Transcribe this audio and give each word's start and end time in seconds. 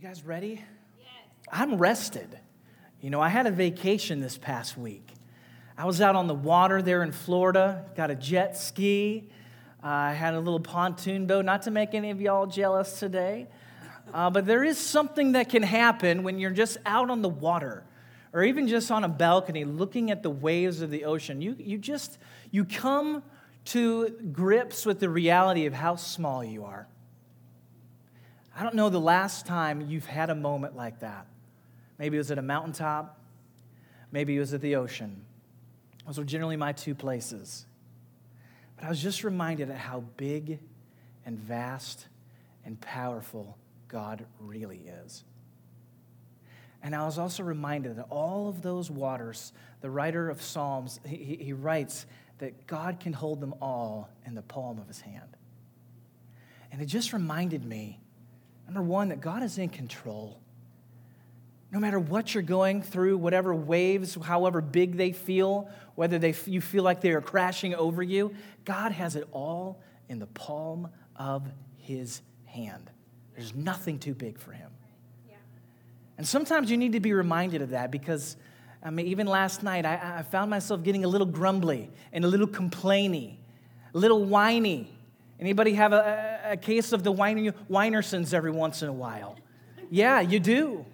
you 0.00 0.08
guys 0.08 0.22
ready? 0.22 0.62
Yes. 0.96 1.08
I'm 1.50 1.76
rested. 1.76 2.38
You 3.00 3.10
know, 3.10 3.20
I 3.20 3.28
had 3.28 3.48
a 3.48 3.50
vacation 3.50 4.20
this 4.20 4.38
past 4.38 4.78
week. 4.78 5.12
I 5.76 5.86
was 5.86 6.00
out 6.00 6.14
on 6.14 6.28
the 6.28 6.36
water 6.36 6.80
there 6.80 7.02
in 7.02 7.10
Florida, 7.10 7.84
got 7.96 8.08
a 8.08 8.14
jet 8.14 8.56
ski. 8.56 9.28
Uh, 9.82 9.88
I 9.88 10.12
had 10.12 10.34
a 10.34 10.38
little 10.38 10.60
pontoon 10.60 11.26
boat, 11.26 11.44
not 11.44 11.62
to 11.62 11.72
make 11.72 11.94
any 11.94 12.10
of 12.10 12.20
y'all 12.20 12.46
jealous 12.46 13.00
today, 13.00 13.48
uh, 14.14 14.30
but 14.30 14.46
there 14.46 14.62
is 14.62 14.78
something 14.78 15.32
that 15.32 15.48
can 15.48 15.64
happen 15.64 16.22
when 16.22 16.38
you're 16.38 16.52
just 16.52 16.78
out 16.86 17.10
on 17.10 17.20
the 17.20 17.28
water 17.28 17.82
or 18.32 18.44
even 18.44 18.68
just 18.68 18.92
on 18.92 19.02
a 19.02 19.08
balcony 19.08 19.64
looking 19.64 20.12
at 20.12 20.22
the 20.22 20.30
waves 20.30 20.80
of 20.80 20.92
the 20.92 21.06
ocean. 21.06 21.42
You, 21.42 21.56
you 21.58 21.76
just, 21.76 22.18
you 22.52 22.64
come 22.64 23.24
to 23.64 24.10
grips 24.30 24.86
with 24.86 25.00
the 25.00 25.08
reality 25.08 25.66
of 25.66 25.74
how 25.74 25.96
small 25.96 26.44
you 26.44 26.66
are. 26.66 26.86
I 28.58 28.64
don't 28.64 28.74
know 28.74 28.88
the 28.88 28.98
last 28.98 29.46
time 29.46 29.86
you've 29.88 30.06
had 30.06 30.30
a 30.30 30.34
moment 30.34 30.74
like 30.74 30.98
that. 30.98 31.28
Maybe 31.96 32.16
it 32.16 32.18
was 32.18 32.32
at 32.32 32.38
a 32.38 32.42
mountaintop, 32.42 33.16
maybe 34.10 34.34
it 34.36 34.40
was 34.40 34.52
at 34.52 34.60
the 34.60 34.74
ocean. 34.74 35.24
Those 36.04 36.18
were 36.18 36.24
generally 36.24 36.56
my 36.56 36.72
two 36.72 36.96
places. 36.96 37.66
But 38.74 38.86
I 38.86 38.88
was 38.88 39.00
just 39.00 39.22
reminded 39.22 39.70
of 39.70 39.76
how 39.76 40.00
big 40.16 40.58
and 41.24 41.38
vast 41.38 42.08
and 42.64 42.80
powerful 42.80 43.56
God 43.86 44.26
really 44.40 44.82
is. 45.04 45.22
And 46.82 46.96
I 46.96 47.04
was 47.04 47.16
also 47.16 47.44
reminded 47.44 47.94
that 47.94 48.06
all 48.10 48.48
of 48.48 48.62
those 48.62 48.90
waters, 48.90 49.52
the 49.82 49.90
writer 49.90 50.28
of 50.28 50.42
Psalms, 50.42 50.98
he, 51.06 51.38
he 51.40 51.52
writes 51.52 52.06
that 52.38 52.66
God 52.66 52.98
can 52.98 53.12
hold 53.12 53.40
them 53.40 53.54
all 53.62 54.10
in 54.26 54.34
the 54.34 54.42
palm 54.42 54.80
of 54.80 54.88
his 54.88 55.00
hand. 55.00 55.36
And 56.72 56.82
it 56.82 56.86
just 56.86 57.12
reminded 57.12 57.64
me 57.64 58.00
Number 58.68 58.82
one, 58.82 59.08
that 59.08 59.20
God 59.22 59.42
is 59.42 59.56
in 59.56 59.70
control. 59.70 60.38
No 61.72 61.80
matter 61.80 61.98
what 61.98 62.34
you're 62.34 62.42
going 62.42 62.82
through, 62.82 63.16
whatever 63.18 63.54
waves, 63.54 64.14
however 64.14 64.60
big 64.60 64.96
they 64.96 65.12
feel, 65.12 65.70
whether 65.94 66.18
they, 66.18 66.34
you 66.46 66.60
feel 66.60 66.82
like 66.82 67.00
they 67.00 67.10
are 67.10 67.22
crashing 67.22 67.74
over 67.74 68.02
you, 68.02 68.34
God 68.64 68.92
has 68.92 69.16
it 69.16 69.26
all 69.32 69.80
in 70.08 70.18
the 70.18 70.26
palm 70.26 70.88
of 71.16 71.50
his 71.78 72.20
hand. 72.44 72.90
There's 73.34 73.54
nothing 73.54 73.98
too 73.98 74.14
big 74.14 74.38
for 74.38 74.52
him. 74.52 74.70
And 76.18 76.26
sometimes 76.26 76.70
you 76.70 76.76
need 76.76 76.92
to 76.92 77.00
be 77.00 77.12
reminded 77.12 77.62
of 77.62 77.70
that 77.70 77.90
because, 77.92 78.36
I 78.82 78.90
mean, 78.90 79.06
even 79.06 79.26
last 79.28 79.62
night, 79.62 79.86
I, 79.86 80.18
I 80.18 80.22
found 80.22 80.50
myself 80.50 80.82
getting 80.82 81.04
a 81.04 81.08
little 81.08 81.26
grumbly 81.26 81.90
and 82.12 82.24
a 82.24 82.28
little 82.28 82.48
complainy, 82.48 83.36
a 83.94 83.98
little 83.98 84.24
whiny. 84.24 84.90
Anybody 85.38 85.74
have 85.74 85.92
a, 85.92 86.37
a 86.48 86.56
case 86.56 86.92
of 86.92 87.02
the 87.02 87.12
whinersons 87.12 88.34
every 88.34 88.50
once 88.50 88.82
in 88.82 88.88
a 88.88 88.92
while? 88.92 89.36
Yeah, 89.90 90.20
you 90.20 90.40
do. 90.40 90.86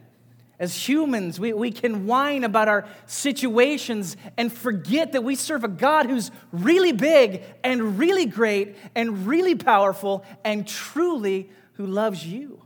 As 0.58 0.88
humans, 0.88 1.40
we, 1.40 1.52
we 1.52 1.72
can 1.72 2.06
whine 2.06 2.44
about 2.44 2.68
our 2.68 2.86
situations 3.06 4.16
and 4.36 4.52
forget 4.52 5.12
that 5.12 5.24
we 5.24 5.34
serve 5.34 5.64
a 5.64 5.68
God 5.68 6.06
who's 6.06 6.30
really 6.52 6.92
big 6.92 7.42
and 7.64 7.98
really 7.98 8.26
great 8.26 8.76
and 8.94 9.26
really 9.26 9.56
powerful 9.56 10.24
and 10.44 10.66
truly 10.66 11.50
who 11.74 11.86
loves 11.86 12.24
you. 12.24 12.62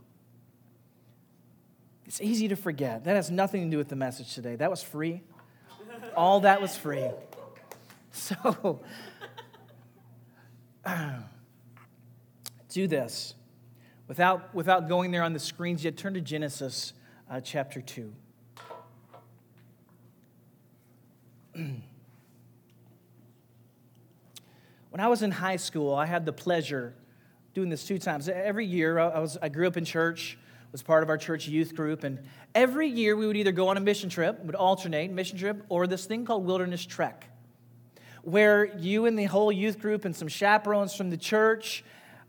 It's 2.05 2.21
easy 2.21 2.47
to 2.49 2.55
forget. 2.55 3.05
That 3.05 3.15
has 3.15 3.31
nothing 3.31 3.65
to 3.65 3.69
do 3.71 3.77
with 3.77 3.89
the 3.89 3.95
message 3.95 4.35
today. 4.35 4.55
That 4.55 4.69
was 4.69 4.83
free. 4.83 5.21
All 6.15 6.41
that 6.41 6.61
was 6.61 6.75
free. 6.75 7.09
So, 8.11 8.81
do 12.69 12.87
this. 12.87 13.35
Without, 14.07 14.55
without 14.55 14.87
going 14.87 15.11
there 15.11 15.23
on 15.23 15.33
the 15.33 15.39
screens 15.39 15.83
yet, 15.83 15.97
turn 15.97 16.13
to 16.13 16.21
Genesis 16.21 16.93
uh, 17.29 17.41
chapter 17.41 17.81
2. 17.81 18.13
when 21.53 21.81
I 24.97 25.07
was 25.07 25.21
in 25.21 25.31
high 25.31 25.57
school, 25.57 25.93
I 25.93 26.05
had 26.05 26.25
the 26.25 26.33
pleasure 26.33 26.95
doing 27.53 27.69
this 27.69 27.85
two 27.85 27.99
times. 27.99 28.29
Every 28.29 28.65
year, 28.65 28.97
I, 28.99 29.19
was, 29.19 29.37
I 29.41 29.49
grew 29.49 29.67
up 29.67 29.77
in 29.77 29.85
church, 29.85 30.37
was 30.71 30.81
part 30.83 31.03
of 31.03 31.09
our 31.09 31.17
church 31.17 31.47
youth 31.47 31.75
group, 31.75 32.03
and 32.03 32.19
every 32.53 32.87
year 32.87 33.15
we 33.15 33.27
would 33.27 33.37
either 33.37 33.51
go 33.51 33.67
on 33.69 33.77
a 33.77 33.81
mission 33.81 34.09
trip, 34.09 34.43
would 34.45 34.55
alternate 34.55 35.11
mission 35.11 35.37
trip, 35.37 35.63
or 35.69 35.87
this 35.87 36.05
thing 36.05 36.25
called 36.25 36.45
Wilderness 36.45 36.85
Trek, 36.85 37.25
where 38.21 38.65
you 38.77 39.05
and 39.05 39.17
the 39.17 39.25
whole 39.25 39.51
youth 39.51 39.79
group 39.79 40.05
and 40.05 40.15
some 40.15 40.27
chaperones 40.27 40.95
from 40.95 41.09
the 41.09 41.17
church 41.17 41.83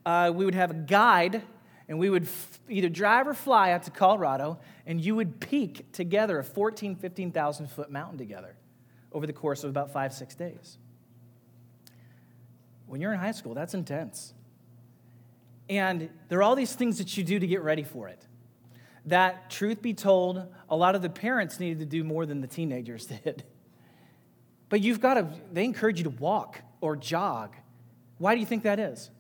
uh, 0.07 0.33
we 0.35 0.45
would 0.45 0.55
have 0.55 0.71
a 0.71 0.75
guide, 0.75 1.43
and 1.89 1.99
we 1.99 2.11
would 2.11 2.25
f- 2.25 2.61
either 2.69 2.89
drive 2.89 3.29
or 3.29 3.35
fly 3.35 3.73
out 3.73 3.83
to 3.85 3.91
Colorado, 3.91 4.59
and 4.87 5.01
you 5.01 5.15
would 5.15 5.41
peak 5.41 5.93
together 5.93 6.39
a 6.39 6.45
14, 6.45 6.97
15,000 6.97 7.67
foot 7.69 7.91
mountain 7.91 8.19
together 8.19 8.57
over 9.13 9.27
the 9.27 9.33
course 9.33 9.65
of 9.65 9.71
about 9.71 9.93
five, 9.93 10.13
six 10.13 10.35
days. 10.35 10.79
When 12.87 13.01
you're 13.01 13.13
in 13.13 13.21
high 13.21 13.33
school, 13.33 13.55
that's 13.55 13.75
intense. 13.75 14.35
And 15.69 16.11
there 16.29 16.41
are 16.41 16.43
all 16.43 16.57
these 16.57 16.75
things 16.75 16.99
that 16.99 17.17
you 17.17 17.23
do 17.23 17.39
to 17.39 17.47
get 17.47 17.63
ready 17.63 17.85
for 17.85 18.09
it. 18.09 18.27
That, 19.07 19.51
truth 19.51 19.81
be 19.81 19.95
told, 19.95 20.47
a 20.69 20.77
lot 20.77 20.95
of 20.95 21.03
the 21.03 21.09
parents 21.09 21.61
needed 21.61 21.79
to 21.79 21.87
do 21.87 22.05
more 22.05 22.27
than 22.27 22.41
the 22.41 22.47
teenagers 22.47 23.07
did. 23.25 23.45
But 24.69 24.81
you've 24.81 25.01
got 25.01 25.15
to, 25.15 25.29
they 25.53 25.65
encourage 25.65 25.99
you 25.99 26.05
to 26.05 26.11
walk 26.11 26.61
or 26.81 26.97
jog. 26.97 27.55
Why 28.19 28.35
do 28.35 28.41
you 28.41 28.47
think 28.47 28.65
that 28.65 28.79
is? 28.79 29.11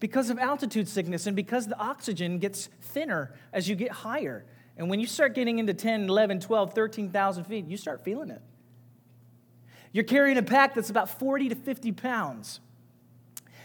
Because 0.00 0.30
of 0.30 0.38
altitude 0.38 0.88
sickness 0.88 1.26
and 1.26 1.34
because 1.34 1.66
the 1.66 1.78
oxygen 1.78 2.38
gets 2.38 2.68
thinner 2.80 3.34
as 3.52 3.68
you 3.68 3.74
get 3.74 3.90
higher. 3.90 4.44
And 4.76 4.88
when 4.88 5.00
you 5.00 5.06
start 5.06 5.34
getting 5.34 5.58
into 5.58 5.74
10, 5.74 6.08
11, 6.08 6.40
12, 6.40 6.72
13,000 6.72 7.44
feet, 7.44 7.66
you 7.66 7.76
start 7.76 8.04
feeling 8.04 8.30
it. 8.30 8.42
You're 9.92 10.04
carrying 10.04 10.38
a 10.38 10.42
pack 10.42 10.74
that's 10.74 10.90
about 10.90 11.18
40 11.18 11.48
to 11.50 11.54
50 11.54 11.92
pounds. 11.92 12.60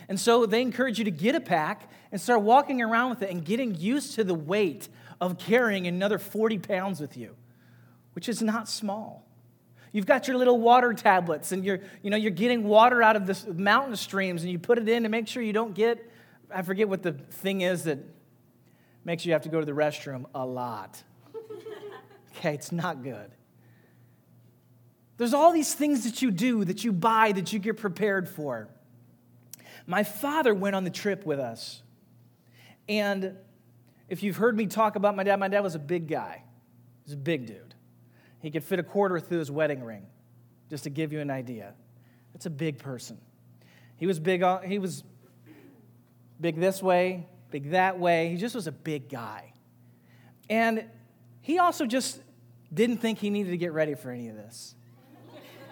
And 0.10 0.20
so 0.20 0.46
they 0.46 0.62
encourage 0.62 0.98
you 0.98 1.06
to 1.06 1.12
get 1.12 1.36
a 1.36 1.40
pack 1.40 1.90
and 2.12 2.20
start 2.20 2.42
walking 2.42 2.82
around 2.82 3.12
with 3.12 3.22
it 3.22 3.30
and 3.30 3.44
getting 3.46 3.76
used 3.76 4.16
to 4.16 4.24
the 4.24 4.34
weight 4.34 4.90
of 5.22 5.38
carrying 5.38 5.88
another 5.88 6.18
40 6.18 6.60
pounds 6.60 7.00
with 7.00 7.16
you, 7.16 7.36
which 8.14 8.28
is 8.28 8.42
not 8.42 8.68
small. 8.68 9.26
You've 9.92 10.08
got 10.08 10.28
your 10.28 10.38
little 10.38 10.60
water 10.60 10.94
tablets 10.94 11.52
and 11.52 11.64
you're, 11.64 11.80
you 12.02 12.10
know, 12.10 12.18
you're 12.18 12.32
getting 12.32 12.64
water 12.64 13.04
out 13.04 13.16
of 13.16 13.28
the 13.28 13.54
mountain 13.54 13.96
streams 13.96 14.42
and 14.42 14.52
you 14.52 14.58
put 14.58 14.80
it 14.80 14.90
in 14.90 15.04
to 15.04 15.10
make 15.10 15.28
sure 15.28 15.44
you 15.44 15.54
don't 15.54 15.76
get 15.76 16.12
I 16.54 16.62
forget 16.62 16.88
what 16.88 17.04
the 17.04 17.14
thing 17.14 17.62
is 17.62 17.84
that 17.84 18.00
makes 19.04 19.26
you 19.26 19.34
have 19.34 19.42
to 19.44 19.50
go 19.50 19.60
to 19.60 19.66
the 19.66 19.72
restroom 19.72 20.26
a 20.34 20.46
lot. 20.46 21.02
okay, 22.38 22.54
it's 22.54 22.72
not 22.72 23.04
good. 23.04 23.32
There's 25.18 25.34
all 25.34 25.52
these 25.52 25.74
things 25.74 26.04
that 26.06 26.22
you 26.22 26.32
do, 26.32 26.66
that 26.66 26.84
you 26.84 26.92
buy, 26.92 27.32
that 27.34 27.54
you 27.54 27.60
get 27.60 27.78
prepared 27.78 28.28
for. 28.28 28.70
My 29.86 30.04
father 30.04 30.54
went 30.54 30.76
on 30.76 30.84
the 30.84 30.90
trip 30.90 31.26
with 31.26 31.40
us. 31.40 31.82
And 32.90 33.36
if 34.10 34.24
you've 34.24 34.38
heard 34.38 34.56
me 34.56 34.68
talk 34.68 34.96
about 34.96 35.16
my 35.16 35.24
dad, 35.24 35.40
my 35.40 35.48
dad 35.48 35.62
was 35.62 35.76
a 35.76 35.80
big 35.80 36.08
guy. 36.08 36.44
He 37.04 37.12
was 37.12 37.14
a 37.14 37.18
big 37.18 37.46
dude. 37.46 37.76
He 38.40 38.52
could 38.52 38.64
fit 38.64 38.80
a 38.80 38.84
quarter 38.84 39.20
through 39.20 39.40
his 39.40 39.52
wedding 39.52 39.84
ring, 39.84 40.06
just 40.70 40.84
to 40.84 40.90
give 40.90 41.14
you 41.14 41.20
an 41.20 41.30
idea. 41.30 41.74
That's 42.34 42.46
a 42.46 42.50
big 42.50 42.78
person. 42.80 43.18
He 43.98 44.06
was 44.06 44.20
big, 44.20 44.44
he 44.66 44.80
was 44.80 45.04
big 46.44 46.60
this 46.60 46.84
way, 46.84 47.26
big 47.52 47.72
that 47.72 47.98
way. 47.98 48.28
He 48.28 48.36
just 48.36 48.54
was 48.54 48.68
a 48.68 48.72
big 48.72 49.08
guy. 49.08 49.54
And 50.50 50.84
he 51.40 51.58
also 51.58 51.86
just 51.86 52.20
didn't 52.72 52.98
think 52.98 53.20
he 53.20 53.30
needed 53.30 53.52
to 53.52 53.58
get 53.58 53.72
ready 53.72 53.96
for 53.96 54.12
any 54.12 54.28
of 54.28 54.36
this. 54.36 54.76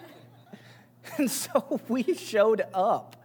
and 1.18 1.30
so 1.30 1.78
we 1.88 2.14
showed 2.14 2.64
up. 2.72 3.22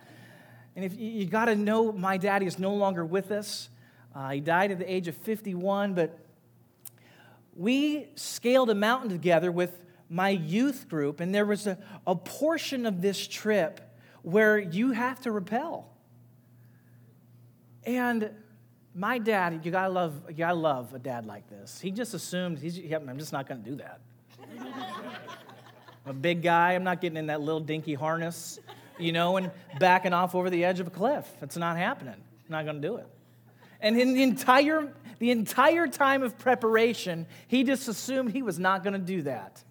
And 0.75 0.83
if 0.83 0.99
you, 0.99 1.07
you 1.07 1.25
got 1.25 1.45
to 1.45 1.55
know, 1.55 1.93
my 1.93 2.17
daddy 2.17 2.45
is 2.45 2.59
no 2.59 2.73
longer 2.73 3.05
with 3.05 3.31
us. 3.31 3.69
Uh, 4.13 4.31
he 4.31 4.41
died 4.41 4.71
at 4.71 4.79
the 4.79 4.91
age 4.91 5.07
of 5.07 5.15
51, 5.15 5.93
but 5.93 6.19
we 7.55 8.09
scaled 8.15 8.69
a 8.69 8.75
mountain 8.75 9.09
together 9.09 9.53
with 9.53 9.71
my 10.09 10.29
youth 10.29 10.89
group, 10.89 11.21
and 11.21 11.33
there 11.33 11.45
was 11.45 11.65
a, 11.65 11.77
a 12.05 12.13
portion 12.13 12.85
of 12.85 13.01
this 13.01 13.25
trip 13.25 13.79
where 14.21 14.59
you 14.59 14.91
have 14.91 15.21
to 15.21 15.31
rappel. 15.31 15.93
And 17.87 18.31
my 18.93 19.17
dad, 19.17 19.61
you 19.63 19.71
gotta 19.71 19.89
love, 19.89 20.13
you 20.27 20.35
gotta 20.35 20.55
love 20.55 20.93
a 20.93 20.99
dad 20.99 21.25
like 21.25 21.49
this. 21.49 21.79
He 21.79 21.89
just 21.89 22.13
assumed 22.13 22.59
he's, 22.59 22.77
I'm 22.91 23.17
just 23.17 23.31
not 23.31 23.47
gonna 23.47 23.61
do 23.61 23.77
that. 23.77 24.01
I'm 26.05 26.11
a 26.11 26.13
big 26.13 26.41
guy. 26.41 26.73
I'm 26.73 26.83
not 26.83 26.99
getting 26.99 27.15
in 27.15 27.27
that 27.27 27.39
little 27.39 27.61
dinky 27.61 27.93
harness, 27.93 28.59
you 28.99 29.13
know, 29.13 29.37
and 29.37 29.51
backing 29.79 30.11
off 30.11 30.35
over 30.35 30.49
the 30.49 30.65
edge 30.65 30.81
of 30.81 30.87
a 30.87 30.89
cliff. 30.89 31.29
It's 31.41 31.55
not 31.55 31.77
happening. 31.77 32.15
I'm 32.15 32.49
not 32.49 32.65
gonna 32.65 32.81
do 32.81 32.97
it. 32.97 33.07
And 33.79 33.97
in 33.97 34.13
the 34.13 34.23
entire, 34.23 34.93
the 35.19 35.31
entire 35.31 35.87
time 35.87 36.23
of 36.23 36.37
preparation, 36.37 37.25
he 37.47 37.63
just 37.63 37.87
assumed 37.87 38.33
he 38.33 38.43
was 38.43 38.59
not 38.59 38.83
gonna 38.83 38.99
do 38.99 39.21
that. 39.21 39.63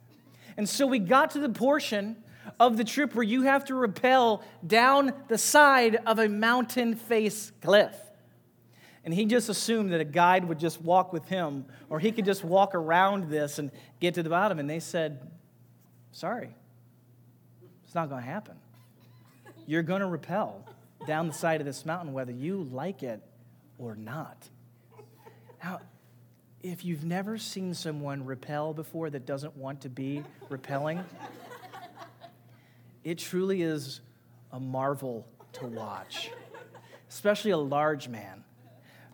And 0.56 0.66
so 0.66 0.86
we 0.86 1.00
got 1.00 1.32
to 1.32 1.38
the 1.38 1.50
portion 1.50 2.16
of 2.58 2.78
the 2.78 2.84
trip 2.84 3.14
where 3.14 3.24
you 3.24 3.42
have 3.42 3.66
to 3.66 3.74
rappel 3.74 4.42
down 4.66 5.12
the 5.28 5.36
side 5.36 5.98
of 6.06 6.18
a 6.18 6.30
mountain 6.30 6.94
face 6.94 7.52
cliff. 7.60 7.94
And 9.06 9.14
he 9.14 9.24
just 9.24 9.48
assumed 9.48 9.92
that 9.92 10.00
a 10.00 10.04
guide 10.04 10.44
would 10.46 10.58
just 10.58 10.82
walk 10.82 11.12
with 11.12 11.24
him, 11.26 11.64
or 11.88 12.00
he 12.00 12.10
could 12.10 12.24
just 12.24 12.42
walk 12.42 12.74
around 12.74 13.30
this 13.30 13.60
and 13.60 13.70
get 14.00 14.14
to 14.14 14.22
the 14.24 14.28
bottom. 14.28 14.58
And 14.58 14.68
they 14.68 14.80
said, 14.80 15.30
Sorry, 16.10 16.52
it's 17.84 17.94
not 17.94 18.08
going 18.08 18.22
to 18.22 18.28
happen. 18.28 18.56
You're 19.64 19.84
going 19.84 20.00
to 20.00 20.08
rappel 20.08 20.66
down 21.06 21.28
the 21.28 21.32
side 21.32 21.60
of 21.60 21.66
this 21.66 21.86
mountain, 21.86 22.14
whether 22.14 22.32
you 22.32 22.68
like 22.72 23.04
it 23.04 23.22
or 23.78 23.94
not. 23.94 24.48
Now, 25.62 25.80
if 26.62 26.84
you've 26.84 27.04
never 27.04 27.38
seen 27.38 27.74
someone 27.74 28.24
rappel 28.24 28.74
before 28.74 29.08
that 29.10 29.24
doesn't 29.24 29.56
want 29.56 29.82
to 29.82 29.88
be 29.88 30.24
rappelling, 30.50 31.04
it 33.04 33.18
truly 33.18 33.62
is 33.62 34.00
a 34.50 34.58
marvel 34.58 35.28
to 35.52 35.66
watch, 35.66 36.32
especially 37.08 37.52
a 37.52 37.56
large 37.56 38.08
man 38.08 38.42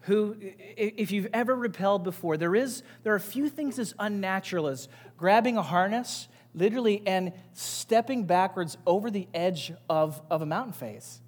who, 0.03 0.37
if 0.41 1.13
you've 1.13 1.29
ever 1.33 1.55
repelled 1.55 2.05
before, 2.05 2.37
there, 2.37 2.55
is, 2.55 2.83
there 3.03 3.13
are 3.13 3.17
a 3.17 3.21
few 3.21 3.49
things 3.49 3.79
as 3.79 3.95
unnatural 3.99 4.67
as 4.67 4.89
grabbing 5.17 5.57
a 5.57 5.63
harness, 5.63 6.29
literally, 6.55 7.03
and 7.07 7.33
stepping 7.53 8.25
backwards 8.25 8.77
over 8.87 9.11
the 9.11 9.29
edge 9.33 9.73
of, 9.89 10.21
of 10.31 10.43
a 10.43 10.47
mountain 10.47 10.73
face. 10.73 11.21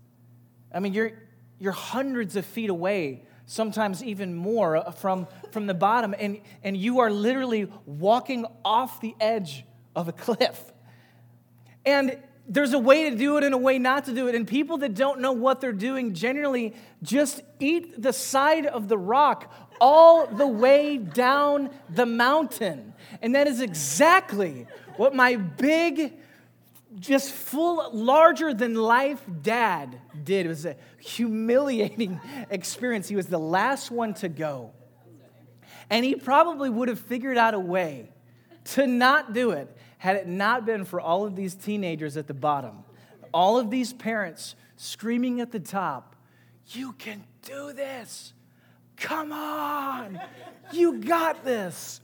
I 0.72 0.80
mean, 0.80 0.92
you're, 0.92 1.12
you're 1.58 1.72
hundreds 1.72 2.34
of 2.34 2.44
feet 2.44 2.68
away, 2.68 3.22
sometimes 3.46 4.02
even 4.02 4.34
more 4.34 4.76
uh, 4.76 4.90
from, 4.90 5.28
from 5.52 5.66
the 5.66 5.74
bottom, 5.74 6.14
and, 6.18 6.40
and 6.64 6.76
you 6.76 6.98
are 6.98 7.10
literally 7.10 7.70
walking 7.86 8.44
off 8.64 9.00
the 9.00 9.14
edge 9.20 9.64
of 9.94 10.08
a 10.08 10.12
cliff. 10.12 10.72
And 11.86 12.18
there's 12.46 12.75
a 12.75 12.79
way 12.79 13.08
to 13.08 13.17
do 13.17 13.38
it 13.38 13.44
and 13.44 13.55
a 13.55 13.58
way 13.58 13.79
not 13.79 14.05
to 14.05 14.12
do 14.12 14.29
it. 14.29 14.35
And 14.35 14.46
people 14.46 14.79
that 14.79 14.94
don't 14.94 15.20
know 15.20 15.32
what 15.32 15.61
they're 15.61 15.73
doing 15.73 16.12
generally 16.14 16.75
just 17.02 17.43
eat 17.58 18.00
the 18.00 18.12
side 18.12 18.67
of 18.67 18.88
the 18.88 18.99
rock 18.99 19.52
all 19.81 20.26
the 20.26 20.46
way 20.46 20.99
down 20.99 21.70
the 21.88 22.06
mountain. 22.06 22.94
And 23.23 23.35
that 23.35 23.46
is 23.46 23.61
exactly 23.61 24.67
what 24.96 25.14
my 25.14 25.37
big, 25.37 26.12
just 26.99 27.32
full, 27.32 27.91
larger 27.93 28.52
than 28.52 28.75
life 28.75 29.23
dad 29.43 29.99
did. 30.23 30.46
It 30.46 30.50
was 30.50 30.67
a 30.67 30.76
humiliating 31.00 32.20
experience. 32.50 33.08
He 33.08 33.17
was 33.17 33.26
the 33.26 33.38
last 33.38 33.91
one 33.91 34.14
to 34.14 34.29
go. 34.29 34.73
And 35.88 36.05
he 36.05 36.14
probably 36.14 36.70
would 36.70 36.88
have 36.88 37.00
figured 37.00 37.38
out 37.38 37.55
a 37.55 37.58
way 37.58 38.11
to 38.64 38.87
not 38.87 39.32
do 39.32 39.50
it 39.50 39.75
had 39.99 40.17
it 40.17 40.26
not 40.26 40.67
been 40.67 40.85
for 40.85 41.00
all 41.00 41.25
of 41.25 41.37
these 41.37 41.55
teenagers 41.55 42.17
at 42.17 42.26
the 42.26 42.35
bottom, 42.35 42.85
all 43.32 43.58
of 43.58 43.70
these 43.70 43.93
parents 43.93 44.55
screaming 44.76 45.41
at 45.41 45.52
the 45.52 45.61
top, 45.61 46.14
You 46.69 46.93
can 46.93 47.25
do 47.43 47.73
this. 47.73 48.32
Come 48.96 49.32
on. 49.32 50.20
You 50.73 51.00
got 51.00 51.44
this. 51.44 52.00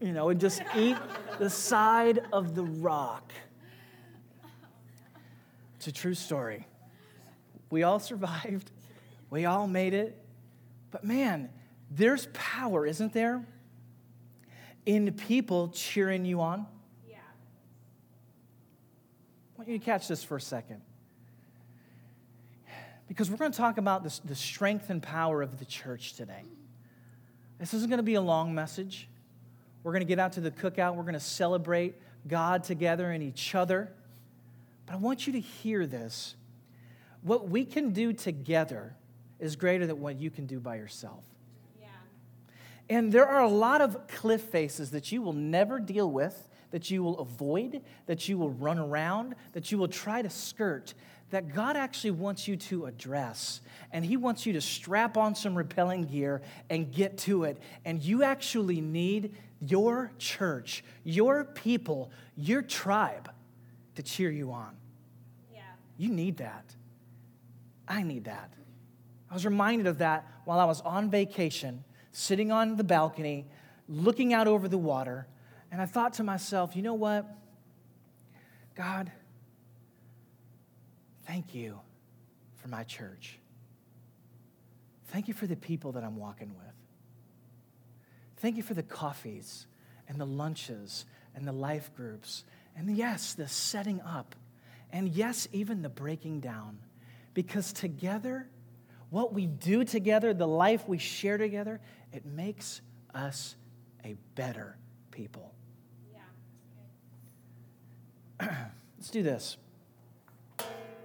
You 0.00 0.12
know, 0.12 0.30
and 0.30 0.40
just 0.40 0.62
eat 0.74 0.96
the 1.38 1.50
side 1.50 2.20
of 2.32 2.54
the 2.54 2.62
rock. 2.64 3.32
It's 5.76 5.86
a 5.86 5.92
true 5.92 6.14
story. 6.14 6.66
We 7.70 7.82
all 7.82 7.98
survived, 7.98 8.70
we 9.30 9.44
all 9.44 9.66
made 9.66 9.94
it. 9.94 10.22
But 10.90 11.04
man, 11.04 11.50
there's 11.90 12.28
power, 12.32 12.86
isn't 12.86 13.12
there, 13.12 13.44
in 14.86 15.12
people 15.12 15.68
cheering 15.68 16.24
you 16.24 16.40
on? 16.40 16.66
Want 19.66 19.72
you 19.72 19.78
to 19.80 19.84
catch 19.84 20.06
this 20.06 20.22
for 20.22 20.36
a 20.36 20.40
second. 20.40 20.80
Because 23.08 23.28
we're 23.28 23.36
going 23.36 23.50
to 23.50 23.58
talk 23.58 23.78
about 23.78 24.04
this, 24.04 24.20
the 24.20 24.36
strength 24.36 24.90
and 24.90 25.02
power 25.02 25.42
of 25.42 25.58
the 25.58 25.64
church 25.64 26.14
today. 26.14 26.44
This 27.58 27.74
isn't 27.74 27.90
going 27.90 27.98
to 27.98 28.04
be 28.04 28.14
a 28.14 28.20
long 28.20 28.54
message. 28.54 29.08
We're 29.82 29.90
going 29.90 30.02
to 30.02 30.06
get 30.06 30.20
out 30.20 30.34
to 30.34 30.40
the 30.40 30.52
cookout. 30.52 30.94
We're 30.94 31.02
going 31.02 31.14
to 31.14 31.20
celebrate 31.20 31.96
God 32.28 32.62
together 32.62 33.10
and 33.10 33.24
each 33.24 33.56
other. 33.56 33.90
But 34.86 34.94
I 34.94 34.96
want 34.98 35.26
you 35.26 35.32
to 35.32 35.40
hear 35.40 35.84
this. 35.84 36.36
What 37.22 37.48
we 37.48 37.64
can 37.64 37.90
do 37.90 38.12
together 38.12 38.94
is 39.40 39.56
greater 39.56 39.84
than 39.84 40.00
what 40.00 40.20
you 40.20 40.30
can 40.30 40.46
do 40.46 40.60
by 40.60 40.76
yourself. 40.76 41.24
Yeah. 41.80 41.88
And 42.88 43.10
there 43.10 43.26
are 43.26 43.42
a 43.42 43.48
lot 43.48 43.80
of 43.80 44.06
cliff 44.06 44.42
faces 44.42 44.92
that 44.92 45.10
you 45.10 45.22
will 45.22 45.32
never 45.32 45.80
deal 45.80 46.08
with 46.08 46.48
that 46.70 46.90
you 46.90 47.02
will 47.02 47.18
avoid, 47.20 47.82
that 48.06 48.28
you 48.28 48.38
will 48.38 48.50
run 48.50 48.78
around, 48.78 49.34
that 49.52 49.70
you 49.70 49.78
will 49.78 49.88
try 49.88 50.22
to 50.22 50.30
skirt, 50.30 50.94
that 51.30 51.54
God 51.54 51.76
actually 51.76 52.12
wants 52.12 52.46
you 52.46 52.56
to 52.56 52.86
address. 52.86 53.60
And 53.92 54.04
He 54.04 54.16
wants 54.16 54.46
you 54.46 54.52
to 54.54 54.60
strap 54.60 55.16
on 55.16 55.34
some 55.34 55.54
repelling 55.54 56.04
gear 56.04 56.42
and 56.70 56.92
get 56.92 57.18
to 57.18 57.44
it. 57.44 57.58
And 57.84 58.02
you 58.02 58.22
actually 58.22 58.80
need 58.80 59.34
your 59.60 60.12
church, 60.18 60.84
your 61.04 61.44
people, 61.44 62.10
your 62.36 62.62
tribe 62.62 63.30
to 63.94 64.02
cheer 64.02 64.30
you 64.30 64.52
on. 64.52 64.76
Yeah. 65.52 65.60
You 65.96 66.10
need 66.10 66.36
that. 66.38 66.74
I 67.88 68.02
need 68.02 68.24
that. 68.24 68.52
I 69.30 69.34
was 69.34 69.44
reminded 69.44 69.86
of 69.86 69.98
that 69.98 70.26
while 70.44 70.58
I 70.58 70.64
was 70.64 70.80
on 70.82 71.10
vacation, 71.10 71.84
sitting 72.12 72.52
on 72.52 72.76
the 72.76 72.84
balcony, 72.84 73.46
looking 73.88 74.32
out 74.32 74.46
over 74.46 74.68
the 74.68 74.78
water 74.78 75.26
and 75.76 75.82
I 75.82 75.84
thought 75.84 76.14
to 76.14 76.22
myself, 76.22 76.74
you 76.74 76.80
know 76.80 76.94
what? 76.94 77.26
God, 78.74 79.12
thank 81.26 81.54
you 81.54 81.78
for 82.54 82.68
my 82.68 82.82
church. 82.82 83.38
Thank 85.08 85.28
you 85.28 85.34
for 85.34 85.46
the 85.46 85.54
people 85.54 85.92
that 85.92 86.02
I'm 86.02 86.16
walking 86.16 86.54
with. 86.56 86.72
Thank 88.38 88.56
you 88.56 88.62
for 88.62 88.72
the 88.72 88.82
coffees 88.82 89.66
and 90.08 90.18
the 90.18 90.24
lunches 90.24 91.04
and 91.34 91.46
the 91.46 91.52
life 91.52 91.94
groups. 91.94 92.44
And 92.74 92.96
yes, 92.96 93.34
the 93.34 93.46
setting 93.46 94.00
up. 94.00 94.34
And 94.90 95.10
yes, 95.10 95.46
even 95.52 95.82
the 95.82 95.90
breaking 95.90 96.40
down. 96.40 96.78
Because 97.34 97.74
together, 97.74 98.48
what 99.10 99.34
we 99.34 99.44
do 99.44 99.84
together, 99.84 100.32
the 100.32 100.48
life 100.48 100.88
we 100.88 100.96
share 100.96 101.36
together, 101.36 101.82
it 102.14 102.24
makes 102.24 102.80
us 103.14 103.56
a 104.06 104.14
better 104.34 104.78
people. 105.10 105.52
Let's 108.40 109.10
do 109.10 109.22
this. 109.22 109.56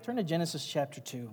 Turn 0.03 0.15
to 0.15 0.23
Genesis 0.23 0.65
chapter 0.65 0.99
2. 0.99 1.17
You 1.17 1.29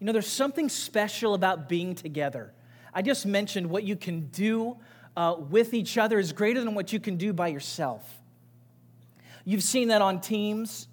know, 0.00 0.12
there's 0.12 0.28
something 0.28 0.68
special 0.68 1.34
about 1.34 1.68
being 1.68 1.94
together. 1.94 2.52
I 2.94 3.02
just 3.02 3.26
mentioned 3.26 3.68
what 3.68 3.84
you 3.84 3.96
can 3.96 4.28
do 4.28 4.76
uh, 5.16 5.36
with 5.38 5.74
each 5.74 5.98
other 5.98 6.18
is 6.18 6.32
greater 6.32 6.62
than 6.62 6.74
what 6.74 6.92
you 6.92 7.00
can 7.00 7.16
do 7.16 7.32
by 7.32 7.48
yourself. 7.48 8.20
You've 9.44 9.62
seen 9.62 9.88
that 9.88 10.02
on 10.02 10.20
teams. 10.20 10.88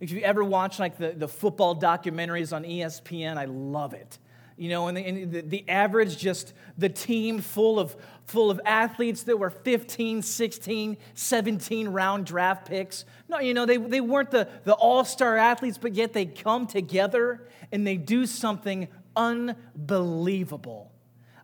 If 0.00 0.10
you 0.10 0.20
ever 0.20 0.42
watch 0.42 0.78
like 0.78 0.98
the, 0.98 1.12
the 1.12 1.28
football 1.28 1.76
documentaries 1.76 2.54
on 2.54 2.64
ESPN, 2.64 3.36
I 3.36 3.46
love 3.46 3.94
it 3.94 4.18
you 4.58 4.68
know, 4.68 4.88
and 4.88 4.96
the, 4.96 5.00
and 5.00 5.32
the, 5.32 5.40
the, 5.40 5.64
average, 5.68 6.18
just 6.18 6.52
the 6.76 6.88
team 6.88 7.38
full 7.40 7.78
of, 7.78 7.96
full 8.26 8.50
of 8.50 8.60
athletes 8.64 9.22
that 9.22 9.38
were 9.38 9.50
15, 9.50 10.20
16, 10.22 10.96
17 11.14 11.88
round 11.88 12.26
draft 12.26 12.66
picks. 12.66 13.04
No, 13.28 13.38
you 13.38 13.54
know, 13.54 13.66
they, 13.66 13.76
they 13.76 14.00
weren't 14.00 14.32
the, 14.32 14.48
the 14.64 14.74
all 14.74 15.04
star 15.04 15.36
athletes, 15.36 15.78
but 15.78 15.94
yet 15.94 16.12
they 16.12 16.26
come 16.26 16.66
together 16.66 17.46
and 17.70 17.86
they 17.86 17.96
do 17.96 18.26
something 18.26 18.88
unbelievable. 19.16 20.92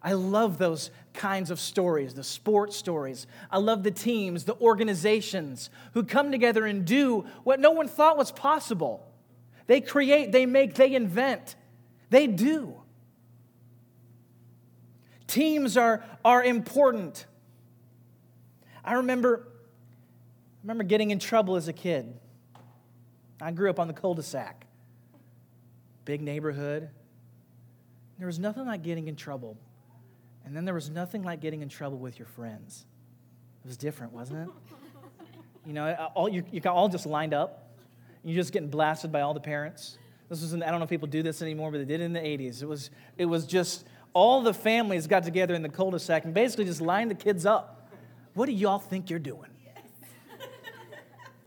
I 0.02 0.12
love 0.12 0.59
those 0.59 0.90
kinds 1.14 1.50
of 1.50 1.59
stories, 1.59 2.12
the 2.12 2.25
sports 2.25 2.76
stories. 2.76 3.26
I 3.50 3.59
love 3.59 3.85
the 3.85 3.90
teams, 3.90 4.44
the 4.44 4.56
organizations 4.61 5.71
who 5.92 6.02
come 6.02 6.30
together 6.30 6.66
and 6.66 6.85
do 6.85 7.25
what 7.44 7.59
no 7.59 7.71
one 7.71 7.88
thought 7.88 8.18
was 8.18 8.30
possible. 8.30 9.06
They 9.66 9.80
create, 9.80 10.30
they 10.30 10.44
make, 10.44 10.75
they 10.75 10.94
invent, 10.94 11.56
they 12.11 12.26
do. 12.26 12.75
Teams 15.34 15.76
are, 15.76 16.04
are 16.24 16.44
important. 16.44 17.26
I 18.84 18.92
remember, 18.92 19.48
I 19.48 20.60
remember 20.62 20.84
getting 20.84 21.10
in 21.10 21.18
trouble 21.18 21.56
as 21.56 21.66
a 21.66 21.72
kid. 21.72 22.14
I 23.40 23.50
grew 23.50 23.68
up 23.68 23.80
on 23.80 23.88
the 23.88 23.94
cul-de-sac. 23.94 24.64
Big 26.04 26.22
neighborhood. 26.22 26.88
There 28.16 28.28
was 28.28 28.38
nothing 28.38 28.64
like 28.64 28.84
getting 28.84 29.08
in 29.08 29.16
trouble. 29.16 29.58
And 30.44 30.56
then 30.56 30.64
there 30.64 30.72
was 30.72 30.88
nothing 30.88 31.24
like 31.24 31.40
getting 31.40 31.62
in 31.62 31.68
trouble 31.68 31.98
with 31.98 32.16
your 32.16 32.28
friends. 32.28 32.86
It 33.64 33.66
was 33.66 33.76
different, 33.76 34.12
wasn't 34.12 34.48
it? 34.48 34.54
You 35.66 35.72
know, 35.72 36.10
all, 36.14 36.28
you, 36.28 36.44
you 36.52 36.60
got 36.60 36.76
all 36.76 36.88
just 36.88 37.06
lined 37.06 37.34
up. 37.34 37.72
You're 38.22 38.36
just 38.36 38.52
getting 38.52 38.70
blasted 38.70 39.10
by 39.10 39.22
all 39.22 39.34
the 39.34 39.40
parents. 39.40 39.98
This 40.28 40.42
was, 40.42 40.54
I 40.54 40.58
don't 40.58 40.78
know 40.78 40.84
if 40.84 40.90
people 40.90 41.08
do 41.08 41.24
this 41.24 41.42
anymore, 41.42 41.72
but 41.72 41.78
they 41.78 41.84
did 41.84 42.00
in 42.00 42.12
the 42.12 42.20
80s. 42.20 42.62
It 42.62 42.66
was, 42.66 42.90
it 43.18 43.26
was 43.26 43.46
just 43.46 43.84
all 44.14 44.42
the 44.42 44.54
families 44.54 45.06
got 45.06 45.25
together 45.25 45.54
in 45.54 45.62
the 45.62 45.68
cul-de-sac 45.68 46.25
and 46.25 46.33
basically 46.33 46.64
just 46.64 46.80
lined 46.80 47.11
the 47.11 47.16
kids 47.16 47.44
up. 47.44 47.90
What 48.33 48.47
do 48.47 48.52
y'all 48.52 48.78
think 48.78 49.11
you're 49.11 49.18
doing? 49.18 49.50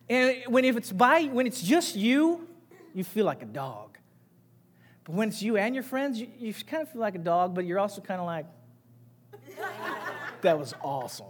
and 0.10 0.44
when 0.48 0.64
if 0.64 0.78
it's 0.78 0.92
by 0.92 1.24
when 1.24 1.48
it's 1.48 1.62
just 1.62 1.96
you, 1.96 2.48
you 2.94 3.04
feel 3.04 3.26
like 3.26 3.42
a 3.42 3.46
dog. 3.46 3.98
But 5.04 5.16
when 5.16 5.30
it's 5.30 5.42
you 5.42 5.58
and 5.58 5.74
your 5.74 5.84
friends, 5.84 6.20
you, 6.20 6.28
you 6.38 6.54
kind 6.54 6.84
of 6.84 6.92
feel 6.92 7.02
like 7.02 7.16
a 7.16 7.20
dog, 7.20 7.56
but 7.56 7.66
you're 7.66 7.80
also 7.80 8.02
kind 8.02 8.20
of 8.20 8.26
like, 8.26 8.46
that 10.42 10.60
was 10.60 10.74
awesome. 10.82 11.26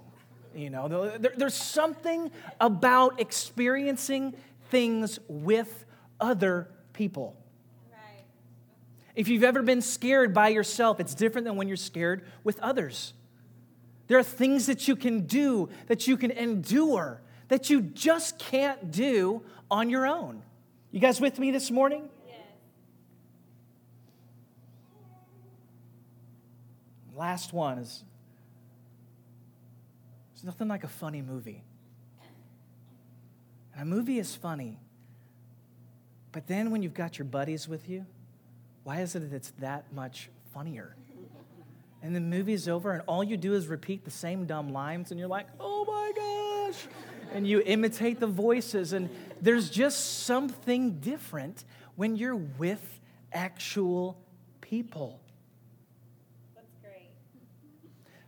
You 0.56 0.72
know, 0.72 0.88
there, 1.18 1.34
there's 1.38 1.54
something 1.54 2.32
about 2.60 3.20
experiencing 3.20 4.34
things 4.72 5.20
with 5.28 5.86
other 6.20 6.70
people. 6.94 7.36
If 9.18 9.28
you've 9.30 9.44
ever 9.44 9.64
been 9.64 9.82
scared 9.82 10.32
by 10.32 10.50
yourself, 10.50 11.00
it's 11.00 11.16
different 11.16 11.46
than 11.46 11.56
when 11.56 11.68
you're 11.68 11.76
scared 11.76 12.24
with 12.44 12.60
others. 12.60 13.14
There 14.06 14.20
are 14.20 14.24
things 14.24 14.68
that 14.68 14.88
you 14.88 14.96
can 14.96 15.26
do, 15.26 15.70
that 15.88 16.08
you 16.08 16.18
can 16.18 16.30
endure, 16.30 17.20
that 17.48 17.68
you 17.72 17.82
just 17.82 18.38
can't 18.38 18.92
do 18.92 19.42
on 19.72 19.90
your 19.90 20.06
own. 20.06 20.44
You 20.92 21.00
guys 21.00 21.20
with 21.20 21.40
me 21.40 21.50
this 21.50 21.72
morning? 21.72 22.10
Yes. 22.28 22.38
Last 27.16 27.54
one 27.54 27.80
is 27.80 28.04
there's 30.36 30.44
nothing 30.44 30.68
like 30.68 30.84
a 30.84 30.88
funny 30.88 31.24
movie. 31.24 31.64
And 33.74 33.82
a 33.82 33.86
movie 33.86 34.20
is 34.20 34.36
funny. 34.36 34.80
But 36.32 36.46
then 36.46 36.70
when 36.70 36.84
you've 36.84 36.94
got 36.94 37.18
your 37.18 37.26
buddies 37.26 37.68
with 37.68 37.90
you, 37.90 38.06
why 38.88 39.02
is 39.02 39.16
it 39.16 39.20
that 39.20 39.36
it's 39.36 39.52
that 39.60 39.92
much 39.92 40.30
funnier? 40.54 40.96
And 42.02 42.16
the 42.16 42.22
movie's 42.22 42.70
over, 42.70 42.94
and 42.94 43.02
all 43.06 43.22
you 43.22 43.36
do 43.36 43.54
is 43.54 43.68
repeat 43.68 44.06
the 44.06 44.12
same 44.12 44.46
dumb 44.46 44.70
lines, 44.70 45.12
and 45.12 45.20
you're 45.20 45.28
like, 45.28 45.48
oh 45.60 45.84
my 45.84 46.14
gosh. 46.16 46.88
And 47.34 47.46
you 47.46 47.62
imitate 47.66 48.22
the 48.22 48.28
voices, 48.28 48.94
and 48.94 49.10
there's 49.42 49.70
just 49.70 50.24
something 50.24 51.02
different 51.02 51.66
when 51.98 52.16
you're 52.16 52.38
with 52.38 53.02
actual 53.34 54.18
people. 54.62 55.20
That's 56.56 56.78
great. 56.82 57.10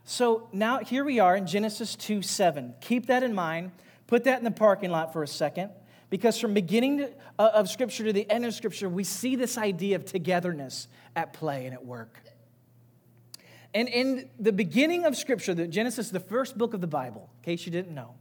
So 0.04 0.50
now 0.52 0.80
here 0.80 1.06
we 1.06 1.22
are 1.22 1.38
in 1.38 1.48
Genesis 1.48 1.96
2 1.96 2.22
7. 2.22 2.74
Keep 2.82 3.06
that 3.06 3.24
in 3.24 3.34
mind. 3.34 3.72
Put 4.08 4.26
that 4.26 4.40
in 4.40 4.44
the 4.44 4.52
parking 4.52 4.92
lot 4.92 5.14
for 5.14 5.24
a 5.24 5.28
second. 5.28 5.70
Because 6.10 6.40
from 6.40 6.54
beginning 6.54 7.08
uh, 7.38 7.52
of 7.54 7.70
Scripture 7.70 8.04
to 8.06 8.14
the 8.14 8.30
end 8.30 8.46
of 8.46 8.54
Scripture, 8.54 8.90
we 8.90 9.04
see 9.04 9.36
this 9.36 9.58
idea 9.58 9.96
of 9.96 10.06
togetherness 10.06 10.88
at 11.16 11.34
play 11.34 11.66
and 11.66 11.74
at 11.74 11.86
work. 11.86 12.20
And 13.74 13.88
in 13.88 14.30
the 14.40 14.52
beginning 14.52 15.06
of 15.06 15.16
Scripture, 15.16 15.54
the 15.54 15.68
Genesis, 15.68 16.10
the 16.10 16.20
first 16.20 16.58
book 16.58 16.74
of 16.74 16.82
the 16.82 16.88
Bible, 16.88 17.30
in 17.38 17.44
case 17.44 17.66
you 17.66 17.72
didn't 17.72 17.94
know, 17.94 18.16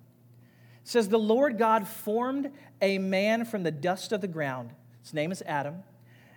says 0.85 1.09
the 1.09 1.19
Lord 1.19 1.59
God 1.59 1.89
formed 1.89 2.51
a 2.83 2.99
man 2.99 3.45
from 3.45 3.63
the 3.63 3.71
dust 3.71 4.13
of 4.13 4.21
the 4.21 4.29
ground. 4.29 4.71
His 5.03 5.15
name 5.15 5.33
is 5.33 5.43
Adam, 5.47 5.83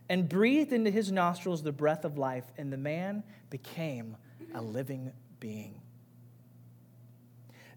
and 0.08 0.30
breathed 0.30 0.72
into 0.72 0.90
his 0.90 1.12
nostrils 1.12 1.64
the 1.64 1.72
breath 1.74 2.06
of 2.06 2.18
life, 2.18 2.46
and 2.58 2.72
the 2.72 2.78
man 2.78 3.24
became 3.50 4.16
a 4.54 4.62
living 4.62 5.12
being. 5.40 5.82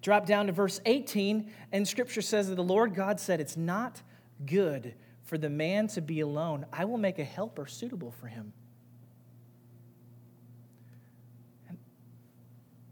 Drop 0.04 0.26
down 0.26 0.49
to 0.49 0.52
verse 0.52 0.82
18, 0.84 1.50
and 1.73 1.88
Scripture 1.88 2.20
says 2.20 2.50
that 2.50 2.56
the 2.56 2.62
Lord 2.62 2.94
God 2.94 3.18
said, 3.18 3.40
It's 3.40 3.56
not 3.56 4.02
good 4.44 4.92
for 5.23 5.38
the 5.38 5.49
man 5.49 5.88
to 5.88 6.02
be 6.02 6.20
alone. 6.20 6.66
I 6.70 6.84
will 6.84 6.99
make 6.99 7.18
a 7.18 7.25
helper 7.25 7.66
suitable 7.66 8.11
for 8.11 8.26
him. 8.26 8.52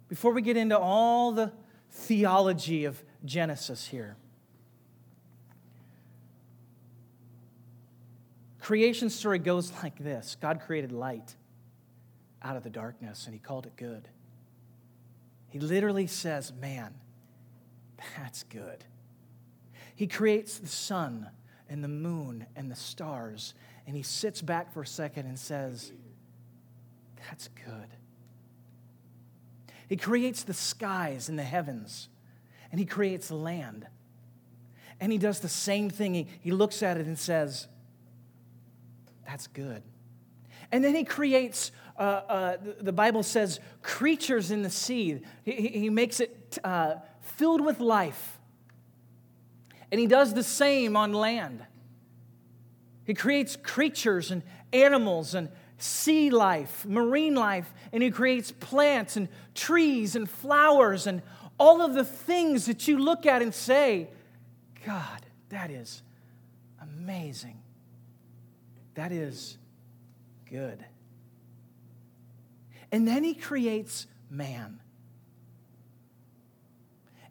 Before 0.09 0.33
we 0.33 0.40
get 0.40 0.57
into 0.57 0.78
all 0.78 1.33
the 1.33 1.52
theology 1.90 2.87
of 2.87 3.04
Genesis 3.26 3.87
here, 3.88 4.16
creation 8.59 9.11
story 9.11 9.38
goes 9.38 9.71
like 9.83 9.99
this 9.99 10.38
God 10.40 10.62
created 10.62 10.92
light 10.92 11.35
out 12.40 12.57
of 12.57 12.62
the 12.62 12.71
darkness, 12.71 13.26
and 13.26 13.35
He 13.35 13.38
called 13.38 13.66
it 13.66 13.76
good. 13.76 14.09
He 15.50 15.61
literally 15.61 16.07
says, 16.07 16.50
Man, 16.59 16.95
that's 18.16 18.42
good. 18.44 18.85
He 19.94 20.06
creates 20.06 20.59
the 20.59 20.68
sun 20.68 21.28
and 21.68 21.82
the 21.82 21.88
moon 21.88 22.47
and 22.56 22.71
the 22.71 22.76
stars, 22.76 23.54
and 23.87 23.97
He 23.97 24.02
sits 24.02 24.42
back 24.42 24.73
for 24.73 24.82
a 24.82 24.87
second 24.87 25.26
and 25.26 25.38
says, 25.38 25.92
That's 27.28 27.49
good. 27.49 27.88
He 29.88 29.97
creates 29.97 30.42
the 30.42 30.54
skies 30.54 31.28
and 31.28 31.38
the 31.38 31.44
heavens, 31.44 32.09
and 32.71 32.78
He 32.78 32.87
creates 32.87 33.30
land. 33.30 33.87
And 35.00 35.12
He 35.12 35.18
does 35.18 35.40
the 35.40 35.49
same 35.49 35.90
thing. 35.90 36.14
He, 36.14 36.26
he 36.40 36.52
looks 36.52 36.82
at 36.82 36.97
it 36.97 37.06
and 37.06 37.18
says, 37.18 37.68
That's 39.26 39.47
good. 39.47 39.82
And 40.71 40.82
then 40.82 40.94
He 40.94 41.04
creates, 41.04 41.73
uh, 41.99 42.02
uh, 42.02 42.56
the 42.80 42.92
Bible 42.92 43.23
says, 43.23 43.61
creatures 43.82 44.50
in 44.50 44.62
the 44.62 44.71
sea. 44.71 45.21
He, 45.44 45.52
he 45.52 45.90
makes 45.90 46.21
it 46.21 46.59
uh, 46.64 46.97
filled 47.23 47.64
with 47.64 47.81
life. 47.81 48.38
And 49.91 49.99
He 49.99 50.07
does 50.07 50.35
the 50.35 50.43
same 50.43 50.97
on 50.97 51.12
land. 51.12 51.64
He 53.05 53.14
creates 53.14 53.57
creatures 53.57 54.31
and 54.31 54.43
animals 54.73 55.35
and 55.35 55.49
sea 55.79 56.31
life, 56.31 56.85
marine 56.87 57.35
life, 57.35 57.73
and 57.93 58.02
He 58.02 58.11
creates 58.11 58.52
plants 58.52 59.17
and 59.17 59.29
trees 59.55 60.14
and 60.14 60.29
flowers 60.29 61.07
and 61.07 61.23
all 61.59 61.83
of 61.83 61.95
the 61.95 62.05
things 62.05 62.67
that 62.67 62.88
you 62.88 62.99
look 62.99 63.26
at 63.26 63.43
and 63.43 63.55
say, 63.55 64.09
God, 64.87 65.26
that 65.49 65.71
is 65.71 66.02
amazing. 66.81 67.61
That 68.95 69.12
is 69.12 69.59
good. 70.49 70.85
And 72.91 73.07
then 73.07 73.25
He 73.25 73.35
creates 73.35 74.07
man. 74.31 74.82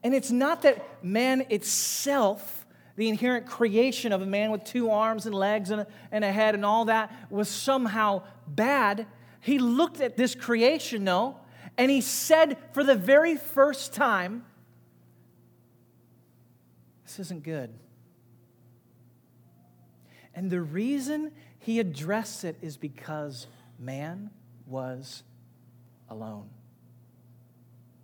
And 0.03 0.15
it's 0.15 0.31
not 0.31 0.63
that 0.63 1.03
man 1.03 1.45
itself 1.49 2.61
the 2.95 3.09
inherent 3.09 3.45
creation 3.45 4.11
of 4.11 4.21
a 4.21 4.25
man 4.25 4.51
with 4.51 4.63
two 4.63 4.89
arms 4.89 5.25
and 5.25 5.33
legs 5.33 5.71
and 5.71 5.81
a, 5.81 5.87
and 6.11 6.23
a 6.23 6.31
head 6.31 6.55
and 6.55 6.65
all 6.65 6.85
that 6.85 7.11
was 7.31 7.49
somehow 7.49 8.21
bad. 8.47 9.07
He 9.39 9.59
looked 9.59 10.01
at 10.01 10.17
this 10.17 10.35
creation, 10.35 11.05
though, 11.05 11.37
and 11.77 11.89
he 11.89 12.01
said 12.01 12.57
for 12.73 12.83
the 12.83 12.95
very 12.95 13.37
first 13.37 13.93
time, 13.93 14.45
This 17.05 17.19
isn't 17.19 17.43
good. 17.43 17.73
And 20.33 20.49
the 20.49 20.61
reason 20.61 21.31
he 21.59 21.79
addressed 21.79 22.43
it 22.43 22.55
is 22.61 22.77
because 22.77 23.47
man 23.79 24.29
was 24.65 25.23
alone. 26.09 26.49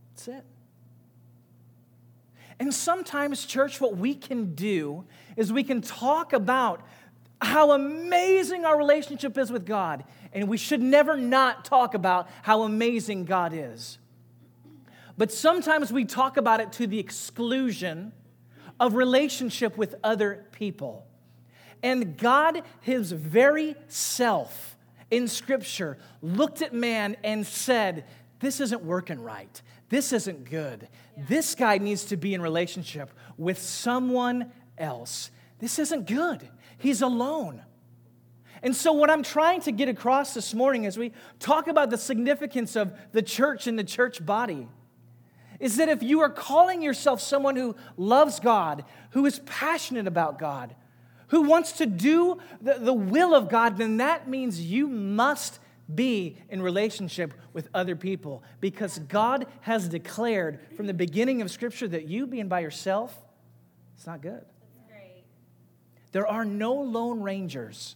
That's 0.09 0.27
it. 0.27 0.45
And 2.59 2.73
sometimes, 2.73 3.45
church, 3.45 3.79
what 3.79 3.97
we 3.97 4.15
can 4.15 4.55
do 4.55 5.05
is 5.35 5.53
we 5.53 5.63
can 5.63 5.81
talk 5.81 6.33
about 6.33 6.81
how 7.39 7.71
amazing 7.71 8.65
our 8.65 8.77
relationship 8.77 9.37
is 9.37 9.51
with 9.51 9.65
God, 9.65 10.03
and 10.33 10.47
we 10.47 10.57
should 10.57 10.81
never 10.81 11.15
not 11.15 11.65
talk 11.65 11.93
about 11.93 12.27
how 12.41 12.63
amazing 12.63 13.25
God 13.25 13.53
is. 13.53 13.99
But 15.17 15.31
sometimes 15.31 15.91
we 15.91 16.05
talk 16.05 16.37
about 16.37 16.59
it 16.59 16.71
to 16.73 16.87
the 16.87 16.99
exclusion 16.99 18.11
of 18.79 18.95
relationship 18.95 19.77
with 19.77 19.95
other 20.03 20.45
people. 20.51 21.05
And 21.83 22.17
God, 22.17 22.63
His 22.81 23.11
very 23.11 23.75
self 23.87 24.75
in 25.09 25.27
Scripture, 25.27 25.97
looked 26.21 26.61
at 26.61 26.73
man 26.73 27.17
and 27.23 27.45
said, 27.45 28.05
This 28.39 28.59
isn't 28.59 28.83
working 28.83 29.21
right. 29.21 29.61
This 29.89 30.11
isn't 30.11 30.49
good. 30.49 30.89
This 31.17 31.55
guy 31.55 31.77
needs 31.77 32.05
to 32.05 32.17
be 32.17 32.33
in 32.33 32.41
relationship 32.41 33.11
with 33.37 33.59
someone 33.59 34.51
else. 34.77 35.31
This 35.59 35.79
isn't 35.79 36.07
good. 36.07 36.47
He's 36.77 37.01
alone. 37.01 37.63
And 38.61 38.75
so, 38.75 38.91
what 38.91 39.09
I'm 39.09 39.23
trying 39.23 39.61
to 39.61 39.71
get 39.71 39.87
across 39.87 40.33
this 40.33 40.53
morning 40.53 40.85
as 40.85 40.97
we 40.97 41.13
talk 41.39 41.67
about 41.67 41.89
the 41.89 41.97
significance 41.97 42.75
of 42.75 42.93
the 43.11 43.21
church 43.21 43.67
and 43.67 43.77
the 43.77 43.83
church 43.83 44.25
body 44.25 44.67
is 45.59 45.77
that 45.77 45.89
if 45.89 46.03
you 46.03 46.21
are 46.21 46.29
calling 46.29 46.81
yourself 46.81 47.21
someone 47.21 47.55
who 47.55 47.75
loves 47.95 48.39
God, 48.39 48.83
who 49.11 49.25
is 49.25 49.39
passionate 49.45 50.07
about 50.07 50.37
God, 50.37 50.75
who 51.27 51.43
wants 51.43 51.73
to 51.73 51.85
do 51.85 52.37
the, 52.61 52.75
the 52.75 52.93
will 52.93 53.33
of 53.33 53.49
God, 53.49 53.77
then 53.77 53.97
that 53.97 54.27
means 54.27 54.61
you 54.61 54.87
must 54.87 55.59
be 55.93 56.37
in 56.49 56.61
relationship 56.61 57.33
with 57.53 57.69
other 57.73 57.95
people 57.95 58.43
because 58.59 58.99
God 58.99 59.47
has 59.61 59.87
declared 59.87 60.59
from 60.75 60.87
the 60.87 60.93
beginning 60.93 61.41
of 61.41 61.49
Scripture 61.49 61.87
that 61.87 62.07
you 62.07 62.27
being 62.27 62.47
by 62.47 62.59
yourself, 62.59 63.17
it's 63.95 64.05
not 64.05 64.21
good. 64.21 64.45
There 66.11 66.27
are 66.27 66.45
no 66.45 66.73
lone 66.73 67.21
rangers 67.21 67.95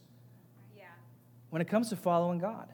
yeah. 0.77 0.83
when 1.50 1.62
it 1.62 1.67
comes 1.67 1.89
to 1.89 1.95
following 1.95 2.39
God. 2.39 2.71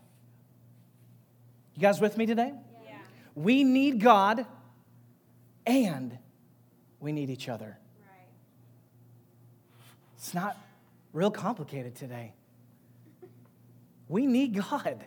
You 1.76 1.82
guys 1.82 2.02
with 2.02 2.18
me 2.18 2.26
today? 2.26 2.54
Yeah. 2.86 2.98
We 3.36 3.64
need 3.64 4.02
God 4.02 4.46
and 5.66 6.18
we 7.00 7.12
need 7.12 7.30
each 7.30 7.48
other. 7.50 7.78
Right. 8.02 8.28
It's 10.18 10.34
not 10.34 10.58
real 11.14 11.32
complicated 11.32 11.96
today. 11.96 12.34
We 14.08 14.26
need 14.26 14.56
God. 14.56 15.06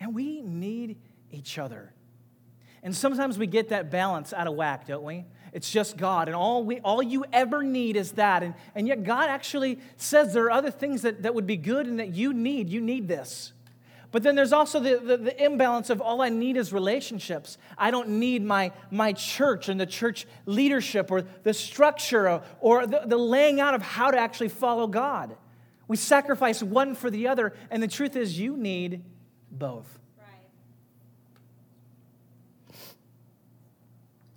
And 0.00 0.14
we 0.14 0.42
need 0.42 0.98
each 1.30 1.58
other. 1.58 1.92
And 2.82 2.94
sometimes 2.94 3.38
we 3.38 3.46
get 3.46 3.70
that 3.70 3.90
balance 3.90 4.32
out 4.32 4.46
of 4.46 4.54
whack, 4.54 4.86
don't 4.86 5.02
we? 5.02 5.24
It's 5.54 5.70
just 5.70 5.96
God, 5.96 6.26
and 6.28 6.34
all, 6.34 6.64
we, 6.64 6.80
all 6.80 7.00
you 7.00 7.24
ever 7.32 7.62
need 7.62 7.96
is 7.96 8.12
that. 8.12 8.42
And, 8.42 8.54
and 8.74 8.88
yet, 8.88 9.04
God 9.04 9.30
actually 9.30 9.78
says 9.96 10.34
there 10.34 10.46
are 10.46 10.50
other 10.50 10.72
things 10.72 11.02
that, 11.02 11.22
that 11.22 11.32
would 11.32 11.46
be 11.46 11.56
good 11.56 11.86
and 11.86 12.00
that 12.00 12.12
you 12.12 12.34
need. 12.34 12.68
You 12.68 12.80
need 12.80 13.06
this. 13.06 13.52
But 14.10 14.24
then 14.24 14.34
there's 14.34 14.52
also 14.52 14.80
the, 14.80 14.98
the, 14.98 15.16
the, 15.16 15.44
imbalance 15.44 15.90
of 15.90 16.00
all 16.00 16.22
I 16.22 16.28
need 16.28 16.56
is 16.56 16.72
relationships. 16.72 17.56
I 17.78 17.90
don't 17.90 18.08
need 18.10 18.44
my, 18.44 18.72
my 18.90 19.12
church 19.12 19.68
and 19.68 19.80
the 19.80 19.86
church 19.86 20.26
leadership 20.44 21.10
or 21.10 21.22
the 21.22 21.54
structure 21.54 22.28
or, 22.28 22.42
or 22.60 22.86
the, 22.86 23.02
the 23.06 23.16
laying 23.16 23.60
out 23.60 23.74
of 23.74 23.82
how 23.82 24.10
to 24.10 24.18
actually 24.18 24.50
follow 24.50 24.86
God. 24.86 25.36
We 25.86 25.96
sacrifice 25.96 26.62
one 26.62 26.94
for 26.94 27.10
the 27.10 27.28
other, 27.28 27.54
and 27.70 27.82
the 27.82 27.88
truth 27.88 28.16
is, 28.16 28.38
you 28.38 28.56
need 28.56 29.04
both. 29.50 29.98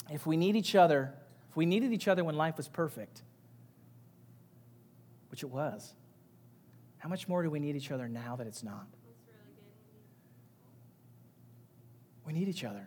if 0.09 0.25
we 0.25 0.37
need 0.37 0.55
each 0.55 0.73
other, 0.73 1.13
if 1.49 1.57
we 1.57 1.65
needed 1.65 1.91
each 1.91 2.07
other 2.07 2.23
when 2.23 2.35
life 2.35 2.55
was 2.55 2.69
perfect, 2.69 3.23
which 5.29 5.43
it 5.43 5.49
was, 5.49 5.93
how 6.97 7.09
much 7.09 7.27
more 7.27 7.43
do 7.43 7.49
we 7.49 7.59
need 7.59 7.75
each 7.75 7.91
other 7.91 8.07
now 8.07 8.35
that 8.37 8.47
it's 8.47 8.63
not? 8.63 8.87
we 12.27 12.33
need 12.33 12.49
each 12.49 12.65
other. 12.65 12.85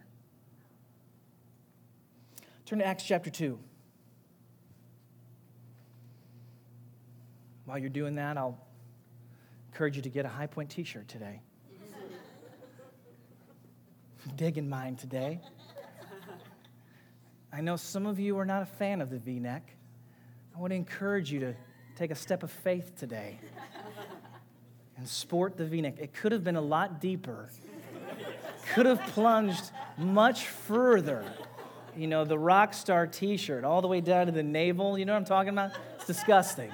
Turn 2.66 2.78
to 2.80 2.86
Acts 2.86 3.04
chapter 3.04 3.30
2. 3.30 3.58
While 7.70 7.78
you're 7.78 7.88
doing 7.88 8.16
that, 8.16 8.36
I'll 8.36 8.58
encourage 9.68 9.94
you 9.94 10.02
to 10.02 10.08
get 10.08 10.24
a 10.24 10.28
High 10.28 10.48
Point 10.48 10.70
t 10.70 10.82
shirt 10.82 11.06
today. 11.06 11.40
Digging 14.36 14.68
mine 14.68 14.96
today. 14.96 15.40
I 17.52 17.60
know 17.60 17.76
some 17.76 18.06
of 18.06 18.18
you 18.18 18.36
are 18.40 18.44
not 18.44 18.62
a 18.62 18.66
fan 18.66 19.00
of 19.00 19.08
the 19.08 19.18
v 19.18 19.38
neck. 19.38 19.70
I 20.52 20.58
want 20.58 20.72
to 20.72 20.74
encourage 20.74 21.30
you 21.30 21.38
to 21.38 21.54
take 21.94 22.10
a 22.10 22.16
step 22.16 22.42
of 22.42 22.50
faith 22.50 22.98
today 22.98 23.38
and 24.96 25.06
sport 25.06 25.56
the 25.56 25.64
v 25.64 25.80
neck. 25.80 25.94
It 26.00 26.12
could 26.12 26.32
have 26.32 26.42
been 26.42 26.56
a 26.56 26.60
lot 26.60 27.00
deeper, 27.00 27.50
could 28.74 28.86
have 28.86 29.00
plunged 29.12 29.70
much 29.96 30.46
further. 30.46 31.24
You 31.96 32.08
know, 32.08 32.24
the 32.24 32.36
rock 32.36 32.74
star 32.74 33.06
t 33.06 33.36
shirt, 33.36 33.62
all 33.62 33.80
the 33.80 33.86
way 33.86 34.00
down 34.00 34.26
to 34.26 34.32
the 34.32 34.42
navel. 34.42 34.98
You 34.98 35.04
know 35.04 35.12
what 35.12 35.20
I'm 35.20 35.24
talking 35.24 35.50
about? 35.50 35.70
It's 35.94 36.06
disgusting. 36.06 36.72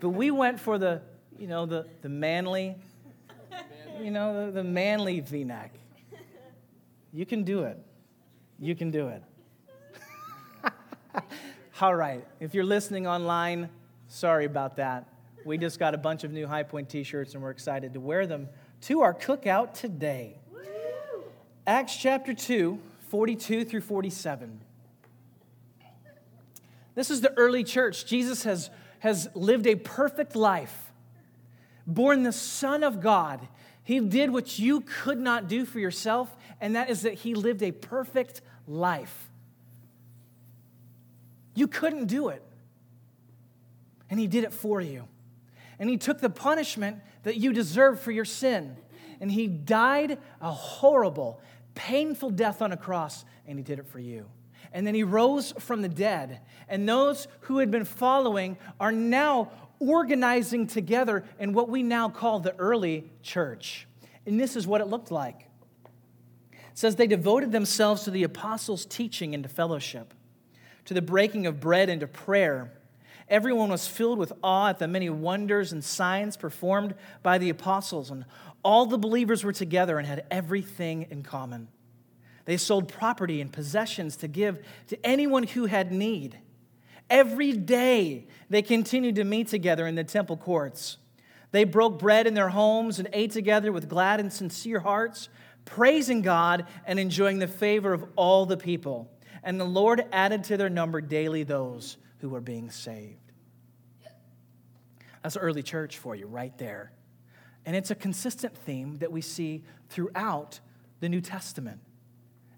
But 0.00 0.10
we 0.10 0.30
went 0.30 0.60
for 0.60 0.78
the, 0.78 1.02
you 1.38 1.46
know, 1.46 1.66
the, 1.66 1.86
the 2.02 2.08
manly, 2.08 2.76
you 4.00 4.10
know, 4.10 4.46
the, 4.46 4.52
the 4.52 4.64
manly 4.64 5.20
v 5.20 5.44
neck. 5.44 5.72
You 7.12 7.24
can 7.24 7.44
do 7.44 7.64
it. 7.64 7.78
You 8.58 8.74
can 8.74 8.90
do 8.90 9.08
it. 9.08 9.22
All 11.80 11.94
right. 11.94 12.26
If 12.40 12.54
you're 12.54 12.64
listening 12.64 13.06
online, 13.06 13.70
sorry 14.08 14.44
about 14.44 14.76
that. 14.76 15.08
We 15.44 15.58
just 15.58 15.78
got 15.78 15.94
a 15.94 15.98
bunch 15.98 16.24
of 16.24 16.32
new 16.32 16.46
High 16.46 16.64
Point 16.64 16.88
t 16.88 17.02
shirts 17.04 17.34
and 17.34 17.42
we're 17.42 17.50
excited 17.50 17.94
to 17.94 18.00
wear 18.00 18.26
them 18.26 18.48
to 18.82 19.02
our 19.02 19.14
cookout 19.14 19.74
today. 19.74 20.38
Woo! 20.52 20.60
Acts 21.66 21.96
chapter 21.96 22.34
2, 22.34 22.78
42 23.08 23.64
through 23.64 23.80
47. 23.80 24.60
This 26.94 27.10
is 27.10 27.20
the 27.20 27.32
early 27.36 27.62
church. 27.62 28.06
Jesus 28.06 28.44
has, 28.44 28.70
has 29.00 29.28
lived 29.34 29.66
a 29.66 29.74
perfect 29.74 30.34
life, 30.34 30.92
born 31.86 32.22
the 32.22 32.32
Son 32.32 32.82
of 32.82 33.00
God. 33.00 33.46
He 33.82 34.00
did 34.00 34.32
what 34.32 34.58
you 34.58 34.80
could 34.80 35.18
not 35.18 35.48
do 35.48 35.64
for 35.64 35.78
yourself, 35.78 36.34
and 36.60 36.74
that 36.76 36.90
is 36.90 37.02
that 37.02 37.14
he 37.14 37.34
lived 37.34 37.62
a 37.62 37.72
perfect 37.72 38.40
life. 38.66 39.30
You 41.56 41.66
couldn't 41.66 42.06
do 42.06 42.28
it. 42.28 42.42
And 44.08 44.20
He 44.20 44.28
did 44.28 44.44
it 44.44 44.52
for 44.52 44.80
you. 44.80 45.08
And 45.80 45.90
He 45.90 45.96
took 45.96 46.20
the 46.20 46.30
punishment 46.30 47.00
that 47.24 47.36
you 47.36 47.52
deserved 47.52 48.00
for 48.00 48.12
your 48.12 48.24
sin. 48.24 48.76
And 49.20 49.32
He 49.32 49.48
died 49.48 50.18
a 50.40 50.52
horrible, 50.52 51.40
painful 51.74 52.30
death 52.30 52.62
on 52.62 52.70
a 52.70 52.76
cross, 52.76 53.24
and 53.46 53.58
He 53.58 53.64
did 53.64 53.78
it 53.80 53.86
for 53.86 53.98
you. 53.98 54.26
And 54.72 54.86
then 54.86 54.94
He 54.94 55.02
rose 55.02 55.52
from 55.58 55.82
the 55.82 55.88
dead. 55.88 56.40
And 56.68 56.88
those 56.88 57.28
who 57.40 57.58
had 57.58 57.70
been 57.70 57.84
following 57.84 58.56
are 58.80 58.92
now 58.92 59.50
organizing 59.78 60.66
together 60.66 61.24
in 61.38 61.52
what 61.52 61.68
we 61.68 61.82
now 61.82 62.08
call 62.08 62.40
the 62.40 62.56
early 62.56 63.10
church. 63.22 63.86
And 64.26 64.40
this 64.40 64.56
is 64.56 64.66
what 64.66 64.80
it 64.80 64.86
looked 64.86 65.10
like. 65.10 65.46
It 66.52 66.58
says 66.78 66.96
they 66.96 67.06
devoted 67.06 67.52
themselves 67.52 68.04
to 68.04 68.10
the 68.10 68.24
apostles' 68.24 68.86
teaching 68.86 69.34
and 69.34 69.42
to 69.42 69.48
fellowship 69.48 70.12
to 70.86 70.94
the 70.94 71.02
breaking 71.02 71.46
of 71.46 71.60
bread 71.60 71.90
and 71.90 72.00
to 72.00 72.06
prayer. 72.06 72.72
Everyone 73.28 73.68
was 73.68 73.86
filled 73.86 74.18
with 74.18 74.32
awe 74.42 74.68
at 74.68 74.78
the 74.78 74.88
many 74.88 75.10
wonders 75.10 75.72
and 75.72 75.84
signs 75.84 76.36
performed 76.36 76.94
by 77.22 77.38
the 77.38 77.50
apostles, 77.50 78.10
and 78.10 78.24
all 78.64 78.86
the 78.86 78.98
believers 78.98 79.44
were 79.44 79.52
together 79.52 79.98
and 79.98 80.06
had 80.06 80.24
everything 80.30 81.06
in 81.10 81.22
common. 81.22 81.68
They 82.46 82.56
sold 82.56 82.88
property 82.88 83.40
and 83.40 83.52
possessions 83.52 84.16
to 84.16 84.28
give 84.28 84.64
to 84.88 85.06
anyone 85.06 85.42
who 85.42 85.66
had 85.66 85.92
need. 85.92 86.38
Every 87.10 87.52
day 87.52 88.26
they 88.48 88.62
continued 88.62 89.16
to 89.16 89.24
meet 89.24 89.48
together 89.48 89.86
in 89.86 89.94
the 89.94 90.04
temple 90.04 90.36
courts. 90.36 90.96
They 91.52 91.64
broke 91.64 91.98
bread 91.98 92.26
in 92.26 92.34
their 92.34 92.48
homes 92.48 92.98
and 92.98 93.08
ate 93.12 93.30
together 93.30 93.70
with 93.70 93.88
glad 93.88 94.18
and 94.18 94.32
sincere 94.32 94.80
hearts, 94.80 95.28
praising 95.64 96.22
God 96.22 96.66
and 96.86 96.98
enjoying 96.98 97.38
the 97.38 97.46
favor 97.46 97.92
of 97.92 98.04
all 98.16 98.46
the 98.46 98.56
people 98.56 99.10
and 99.46 99.60
the 99.60 99.64
Lord 99.64 100.04
added 100.12 100.42
to 100.44 100.56
their 100.56 100.68
number 100.68 101.00
daily 101.00 101.44
those 101.44 101.98
who 102.18 102.28
were 102.28 102.40
being 102.40 102.68
saved. 102.68 103.32
That's 105.22 105.36
early 105.36 105.62
church 105.62 105.98
for 105.98 106.16
you, 106.16 106.26
right 106.26 106.56
there. 106.58 106.90
And 107.64 107.76
it's 107.76 107.92
a 107.92 107.94
consistent 107.94 108.56
theme 108.56 108.96
that 108.96 109.12
we 109.12 109.20
see 109.20 109.62
throughout 109.88 110.58
the 110.98 111.08
New 111.08 111.20
Testament 111.20 111.80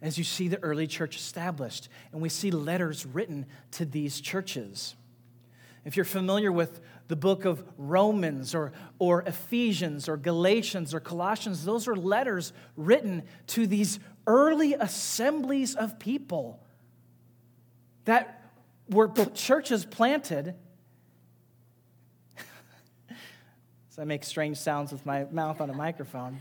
as 0.00 0.16
you 0.16 0.24
see 0.24 0.48
the 0.48 0.62
early 0.62 0.87
church 0.87 1.16
established, 1.16 1.88
and 2.12 2.20
we 2.20 2.28
see 2.28 2.50
letters 2.50 3.04
written 3.04 3.46
to 3.72 3.84
these 3.84 4.20
churches. 4.20 4.94
If 5.84 5.96
you're 5.96 6.04
familiar 6.04 6.52
with 6.52 6.80
the 7.08 7.16
book 7.16 7.44
of 7.44 7.64
Romans 7.76 8.54
or, 8.54 8.72
or 8.98 9.22
Ephesians 9.22 10.08
or 10.08 10.16
Galatians 10.16 10.94
or 10.94 11.00
Colossians, 11.00 11.64
those 11.64 11.88
are 11.88 11.96
letters 11.96 12.52
written 12.76 13.22
to 13.48 13.66
these 13.66 13.98
early 14.26 14.74
assemblies 14.74 15.74
of 15.74 15.98
people 15.98 16.61
that 18.04 18.50
were 18.90 19.08
churches 19.34 19.84
planted. 19.84 20.54
so 23.88 24.02
I 24.02 24.04
make 24.04 24.24
strange 24.24 24.58
sounds 24.58 24.92
with 24.92 25.04
my 25.06 25.24
mouth 25.24 25.61
on 25.61 25.70
a 25.70 25.74
microphone. 25.74 26.38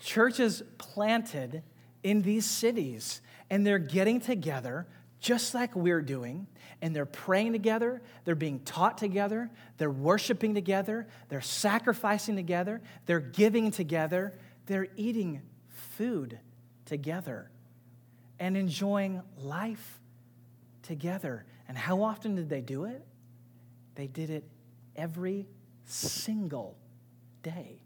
Churches 0.00 0.62
planted 0.76 1.62
in 2.04 2.22
these 2.22 2.44
cities, 2.44 3.20
and 3.50 3.66
they're 3.66 3.78
getting 3.78 4.20
together 4.20 4.86
just 5.18 5.54
like 5.54 5.74
we're 5.74 6.02
doing, 6.02 6.46
and 6.82 6.94
they're 6.94 7.06
praying 7.06 7.52
together, 7.52 8.02
they're 8.24 8.34
being 8.34 8.60
taught 8.60 8.98
together, 8.98 9.50
they're 9.78 9.90
worshiping 9.90 10.52
together, 10.52 11.08
they're 11.30 11.40
sacrificing 11.40 12.36
together, 12.36 12.82
they're 13.06 13.20
giving 13.20 13.70
together, 13.70 14.38
they're 14.66 14.88
eating 14.96 15.40
food 15.96 16.38
together, 16.84 17.50
and 18.38 18.54
enjoying 18.54 19.22
life 19.38 19.98
together. 20.82 21.46
And 21.68 21.78
how 21.78 22.02
often 22.02 22.34
did 22.34 22.50
they 22.50 22.60
do 22.60 22.84
it? 22.84 23.02
They 23.94 24.06
did 24.06 24.28
it 24.28 24.44
every 24.94 25.46
single 25.86 26.76
day. 27.42 27.80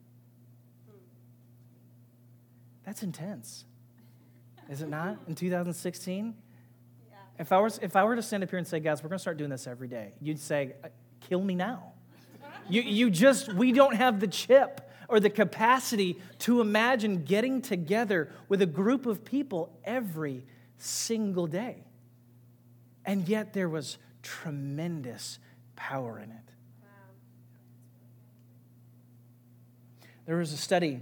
That's 2.84 3.04
intense. 3.04 3.64
Is 4.68 4.82
it 4.82 4.88
not? 4.88 5.16
In 5.26 5.34
2016? 5.34 6.34
Yeah. 7.10 7.16
If 7.38 7.52
I, 7.52 7.60
was, 7.60 7.78
if 7.80 7.96
I 7.96 8.04
were 8.04 8.16
to 8.16 8.22
stand 8.22 8.42
up 8.42 8.50
here 8.50 8.58
and 8.58 8.66
say, 8.66 8.80
guys, 8.80 9.02
we're 9.02 9.08
going 9.08 9.18
to 9.18 9.22
start 9.22 9.38
doing 9.38 9.50
this 9.50 9.66
every 9.66 9.88
day, 9.88 10.12
you'd 10.20 10.38
say, 10.38 10.74
uh, 10.84 10.88
kill 11.20 11.42
me 11.42 11.54
now. 11.54 11.92
you, 12.68 12.82
you 12.82 13.10
just, 13.10 13.52
we 13.52 13.72
don't 13.72 13.96
have 13.96 14.20
the 14.20 14.28
chip 14.28 14.90
or 15.08 15.20
the 15.20 15.30
capacity 15.30 16.20
to 16.40 16.60
imagine 16.60 17.24
getting 17.24 17.62
together 17.62 18.30
with 18.48 18.60
a 18.60 18.66
group 18.66 19.06
of 19.06 19.24
people 19.24 19.72
every 19.84 20.44
single 20.76 21.46
day. 21.46 21.84
And 23.06 23.26
yet 23.26 23.54
there 23.54 23.70
was 23.70 23.96
tremendous 24.22 25.38
power 25.76 26.18
in 26.18 26.30
it. 26.30 26.36
There 30.26 30.36
was 30.36 30.52
a 30.52 30.58
study. 30.58 31.00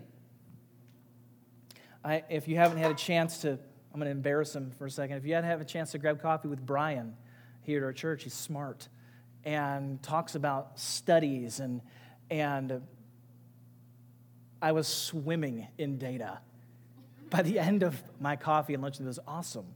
I, 2.07 2.23
if 2.29 2.47
you 2.47 2.55
haven't 2.55 2.79
had 2.79 2.92
a 2.92 2.95
chance 2.95 3.38
to, 3.38 3.51
I'm 3.51 3.99
going 3.99 4.05
to 4.05 4.11
embarrass 4.11 4.55
him 4.55 4.71
for 4.79 4.87
a 4.87 4.90
second. 4.90 5.16
If 5.16 5.27
you 5.27 5.35
hadn't 5.35 5.51
had 5.51 5.61
a 5.61 5.64
chance 5.64 5.90
to 5.90 5.99
grab 5.99 6.23
coffee 6.23 6.47
with 6.47 6.64
Brian 6.64 7.16
here 7.62 7.79
at 7.79 7.85
our 7.85 7.92
church, 7.92 8.23
he's 8.23 8.33
smart 8.33 8.88
and 9.45 10.01
talks 10.05 10.37
about 10.37 10.79
studies 10.79 11.59
and, 11.59 11.81
and 12.31 12.83
I 14.62 14.71
was 14.71 14.87
swimming 14.87 15.66
in 15.79 15.99
data. 15.99 16.38
By 17.29 17.42
the 17.42 17.59
end 17.59 17.83
of 17.83 18.01
my 18.21 18.37
coffee 18.37 18.75
and 18.75 18.83
lunch, 18.85 19.01
it 19.01 19.05
was 19.05 19.19
awesome. 19.27 19.66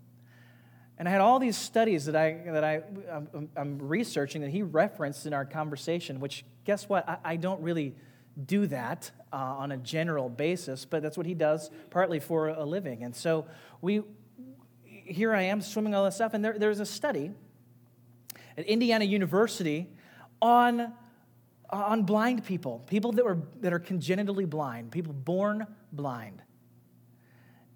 And 0.99 1.09
I 1.09 1.11
had 1.11 1.21
all 1.21 1.41
these 1.41 1.57
studies 1.57 2.05
that, 2.05 2.15
I, 2.15 2.39
that 2.47 2.63
I, 2.63 2.83
I'm, 3.11 3.49
I'm 3.57 3.79
researching 3.79 4.43
that 4.43 4.51
he 4.51 4.63
referenced 4.63 5.27
in 5.27 5.35
our 5.35 5.45
conversation, 5.45 6.21
which, 6.21 6.45
guess 6.65 6.89
what? 6.89 7.09
I, 7.09 7.17
I 7.25 7.37
don't 7.37 7.61
really 7.61 7.97
do 8.47 8.67
that 8.67 9.11
uh, 9.33 9.37
on 9.37 9.73
a 9.73 9.77
general 9.77 10.29
basis, 10.29 10.85
but 10.85 11.03
that's 11.03 11.17
what 11.17 11.27
he 11.27 11.35
does 11.35 11.71
partly 11.91 12.21
for 12.21 12.49
a 12.49 12.65
living. 12.65 13.03
And 13.03 13.15
so 13.15 13.47
we, 13.81 14.03
here 14.85 15.35
I 15.35 15.43
am 15.43 15.61
swimming 15.61 15.95
all 15.95 16.05
this 16.05 16.17
stuff, 16.17 16.35
and 16.35 16.45
there, 16.45 16.59
there's 16.59 16.81
a 16.81 16.87
study 16.87 17.33
at 18.57 18.67
Indiana 18.67 19.05
University 19.05 19.89
on, 20.43 20.93
on 21.71 22.03
blind 22.03 22.45
people, 22.45 22.81
people 22.87 23.13
that, 23.13 23.25
were, 23.25 23.39
that 23.61 23.73
are 23.73 23.79
congenitally 23.79 24.45
blind, 24.45 24.91
people 24.91 25.13
born 25.13 25.67
blind. 25.93 26.43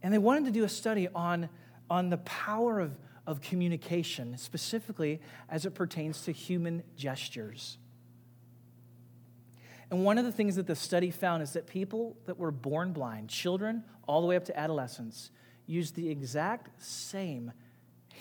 And 0.03 0.13
they 0.13 0.19
wanted 0.19 0.45
to 0.47 0.51
do 0.51 0.65
a 0.65 0.69
study 0.69 1.09
on, 1.15 1.49
on 1.89 2.11
the 2.11 2.19
power 2.19 2.81
of, 2.81 2.99
of 3.27 3.41
communication, 3.41 4.37
specifically 4.37 5.21
as 5.49 5.65
it 5.65 5.75
pertains 5.75 6.23
to 6.23 6.33
human 6.33 6.83
gestures. 6.97 7.79
And 9.95 10.05
one 10.05 10.19
of 10.19 10.25
the 10.25 10.33
things 10.33 10.57
that 10.57 10.67
the 10.67 10.75
study 10.75 11.13
found 11.13 11.45
is 11.45 11.53
that 11.53 11.69
people 11.69 12.17
that 12.27 12.37
were 12.37 12.51
born 12.51 12.93
blind, 12.93 13.29
children 13.29 13.85
all 14.09 14.23
the 14.23 14.27
way 14.27 14.35
up 14.35 14.45
to 14.47 14.59
adolescents, 14.59 15.31
use 15.67 15.93
the 15.93 16.11
exact 16.11 16.83
same 16.83 17.53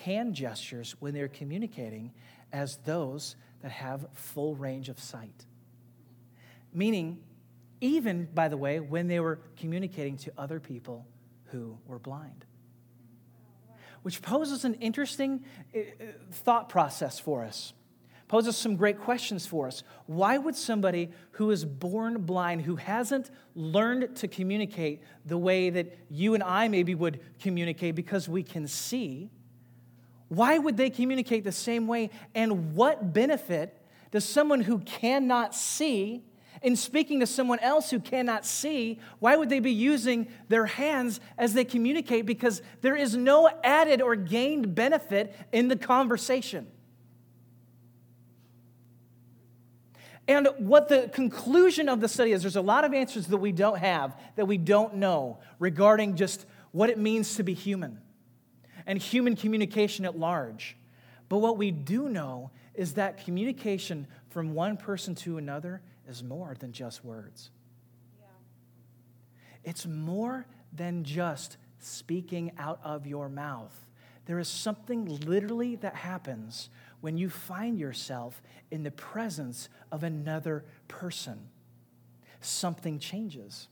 hand 0.03 0.35
gestures 0.35 0.95
when 0.99 1.15
they're 1.15 1.27
communicating 1.27 2.13
as 2.51 2.77
those 2.85 3.35
that 3.63 3.71
have 3.71 4.05
full 4.13 4.53
range 4.53 4.87
of 4.87 4.99
sight. 4.99 5.47
Meaning, 6.71 7.23
even, 7.81 8.27
by 8.31 8.49
the 8.49 8.57
way, 8.57 8.79
when 8.79 9.07
they 9.07 9.19
were 9.19 9.39
communicating 9.57 10.15
to 10.17 10.33
other 10.37 10.59
people 10.59 11.07
who 11.45 11.79
were 11.87 11.97
blind. 11.97 12.45
Which 14.03 14.21
poses 14.21 14.63
an 14.63 14.75
interesting 14.75 15.43
uh, 15.75 15.79
uh, 15.79 15.83
thought 16.29 16.69
process 16.69 17.17
for 17.17 17.43
us 17.43 17.73
poses 18.33 18.57
some 18.57 18.75
great 18.75 18.99
questions 18.99 19.45
for 19.45 19.67
us. 19.67 19.83
Why 20.07 20.39
would 20.39 20.55
somebody 20.55 21.11
who 21.33 21.51
is 21.51 21.63
born 21.65 22.23
blind, 22.23 22.63
who 22.63 22.77
hasn't 22.77 23.29
learned 23.53 24.15
to 24.15 24.27
communicate 24.27 25.03
the 25.23 25.37
way 25.37 25.69
that 25.69 25.95
you 26.09 26.33
and 26.33 26.41
I 26.41 26.67
maybe 26.67 26.95
would 26.95 27.19
communicate 27.39 27.93
because 27.93 28.27
we 28.27 28.41
can 28.41 28.65
see, 28.67 29.29
why 30.29 30.57
would 30.57 30.77
they 30.77 30.89
communicate 30.89 31.43
the 31.43 31.51
same 31.51 31.85
way? 31.85 32.09
And 32.33 32.73
what 32.73 33.13
benefit 33.13 33.79
does 34.09 34.25
someone 34.25 34.61
who 34.61 34.79
cannot 34.79 35.53
see? 35.53 36.23
In 36.63 36.75
speaking 36.75 37.19
to 37.19 37.27
someone 37.27 37.59
else 37.59 37.91
who 37.91 37.99
cannot 37.99 38.47
see, 38.47 38.99
why 39.19 39.35
would 39.35 39.49
they 39.49 39.59
be 39.59 39.73
using 39.73 40.27
their 40.47 40.65
hands 40.65 41.19
as 41.37 41.53
they 41.53 41.65
communicate? 41.65 42.25
Because 42.25 42.63
there 42.81 42.95
is 42.95 43.15
no 43.15 43.47
added 43.63 44.01
or 44.01 44.15
gained 44.15 44.73
benefit 44.73 45.35
in 45.51 45.67
the 45.67 45.75
conversation. 45.75 46.65
And 50.27 50.47
what 50.57 50.87
the 50.87 51.09
conclusion 51.13 51.89
of 51.89 51.99
the 51.99 52.07
study 52.07 52.31
is 52.31 52.41
there's 52.41 52.55
a 52.55 52.61
lot 52.61 52.85
of 52.85 52.93
answers 52.93 53.27
that 53.27 53.37
we 53.37 53.51
don't 53.51 53.77
have, 53.77 54.17
that 54.35 54.45
we 54.45 54.57
don't 54.57 54.95
know 54.95 55.39
regarding 55.59 56.15
just 56.15 56.45
what 56.71 56.89
it 56.89 56.97
means 56.97 57.35
to 57.35 57.43
be 57.43 57.53
human 57.53 57.99
and 58.85 58.99
human 58.99 59.35
communication 59.35 60.05
at 60.05 60.17
large. 60.17 60.77
But 61.29 61.39
what 61.39 61.57
we 61.57 61.71
do 61.71 62.09
know 62.09 62.51
is 62.73 62.93
that 62.93 63.23
communication 63.23 64.07
from 64.29 64.53
one 64.53 64.77
person 64.77 65.13
to 65.15 65.37
another 65.37 65.81
is 66.07 66.23
more 66.23 66.55
than 66.59 66.71
just 66.71 67.03
words. 67.03 67.51
Yeah. 68.19 68.25
It's 69.63 69.85
more 69.85 70.45
than 70.71 71.03
just 71.03 71.57
speaking 71.79 72.51
out 72.57 72.79
of 72.83 73.05
your 73.05 73.29
mouth. 73.29 73.73
There 74.25 74.39
is 74.39 74.47
something 74.47 75.05
literally 75.05 75.75
that 75.77 75.95
happens 75.95 76.69
when 77.03 77.17
you 77.17 77.29
find 77.29 77.77
yourself 77.77 78.41
in 78.71 78.83
the 78.83 78.91
presence 78.91 79.67
of 79.91 80.05
another 80.05 80.63
person. 80.87 81.37
Something 82.39 82.97
changes. 82.97 83.67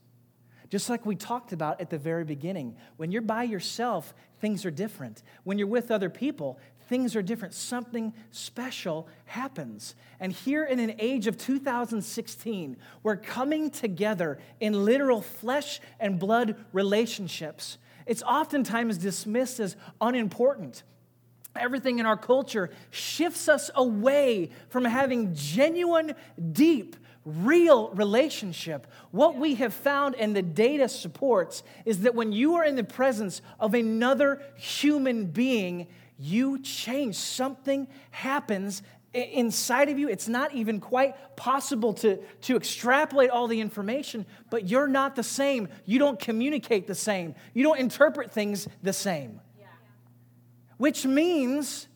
Just 0.68 0.90
like 0.90 1.06
we 1.06 1.16
talked 1.16 1.54
about 1.54 1.80
at 1.80 1.88
the 1.88 1.96
very 1.96 2.26
beginning. 2.26 2.76
When 2.98 3.10
you're 3.10 3.22
by 3.22 3.44
yourself, 3.44 4.12
things 4.42 4.66
are 4.66 4.70
different. 4.70 5.22
When 5.44 5.56
you're 5.56 5.66
with 5.66 5.90
other 5.90 6.10
people, 6.10 6.58
things 6.90 7.16
are 7.16 7.22
different. 7.22 7.54
Something 7.54 8.12
special 8.32 9.08
happens. 9.24 9.94
And 10.20 10.30
here 10.30 10.64
in 10.64 10.78
an 10.78 10.96
age 10.98 11.26
of 11.26 11.38
2016, 11.38 12.76
we're 13.02 13.16
coming 13.16 13.70
together 13.70 14.40
in 14.60 14.84
literal 14.84 15.22
flesh 15.22 15.80
and 15.98 16.18
blood 16.18 16.62
relationships. 16.74 17.78
It's 18.04 18.22
oftentimes 18.24 18.98
dismissed 18.98 19.58
as 19.58 19.74
unimportant. 20.02 20.82
Everything 21.54 21.98
in 21.98 22.06
our 22.06 22.16
culture 22.16 22.70
shifts 22.90 23.48
us 23.48 23.70
away 23.74 24.50
from 24.68 24.84
having 24.84 25.34
genuine, 25.34 26.14
deep, 26.52 26.96
real 27.24 27.90
relationship. 27.90 28.86
What 29.10 29.36
we 29.36 29.56
have 29.56 29.74
found 29.74 30.14
and 30.14 30.34
the 30.34 30.42
data 30.42 30.88
supports 30.88 31.62
is 31.84 32.00
that 32.00 32.14
when 32.14 32.32
you 32.32 32.54
are 32.54 32.64
in 32.64 32.76
the 32.76 32.84
presence 32.84 33.42
of 33.60 33.74
another 33.74 34.42
human 34.56 35.26
being, 35.26 35.88
you 36.18 36.60
change. 36.62 37.16
Something 37.16 37.86
happens 38.10 38.82
inside 39.12 39.90
of 39.90 39.98
you. 39.98 40.08
It's 40.08 40.28
not 40.28 40.54
even 40.54 40.80
quite 40.80 41.36
possible 41.36 41.92
to, 41.94 42.16
to 42.42 42.56
extrapolate 42.56 43.28
all 43.28 43.46
the 43.46 43.60
information, 43.60 44.24
but 44.48 44.68
you're 44.68 44.88
not 44.88 45.16
the 45.16 45.22
same. 45.22 45.68
You 45.84 45.98
don't 45.98 46.18
communicate 46.18 46.86
the 46.86 46.94
same, 46.94 47.34
you 47.52 47.62
don't 47.62 47.78
interpret 47.78 48.32
things 48.32 48.68
the 48.82 48.92
same 48.92 49.40
which 50.82 51.06
means 51.06 51.86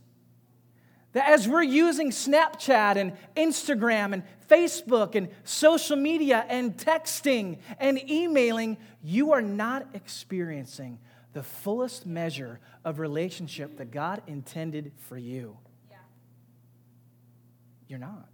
that 1.11 1.29
as 1.29 1.49
we're 1.49 1.61
using 1.61 2.13
Snapchat 2.13 2.95
and 2.95 3.15
Instagram 3.37 4.13
and 4.13 4.23
Facebook 4.49 5.17
and 5.17 5.29
social 5.43 5.97
media 5.97 6.47
and 6.49 6.77
texting 6.77 7.59
and 7.81 7.99
emailing, 8.09 8.77
you 9.03 9.33
are 9.33 9.43
not 9.43 9.89
experiencing 9.93 11.01
the 11.33 11.43
fullest 11.43 12.07
measure 12.07 12.61
of 12.85 13.01
relationship 13.01 13.77
that 13.79 13.91
God 13.91 14.23
intended 14.29 14.93
for 15.09 15.19
you. 15.19 15.59
Yeah. 15.91 15.97
You're 17.89 17.99
not. 17.99 18.29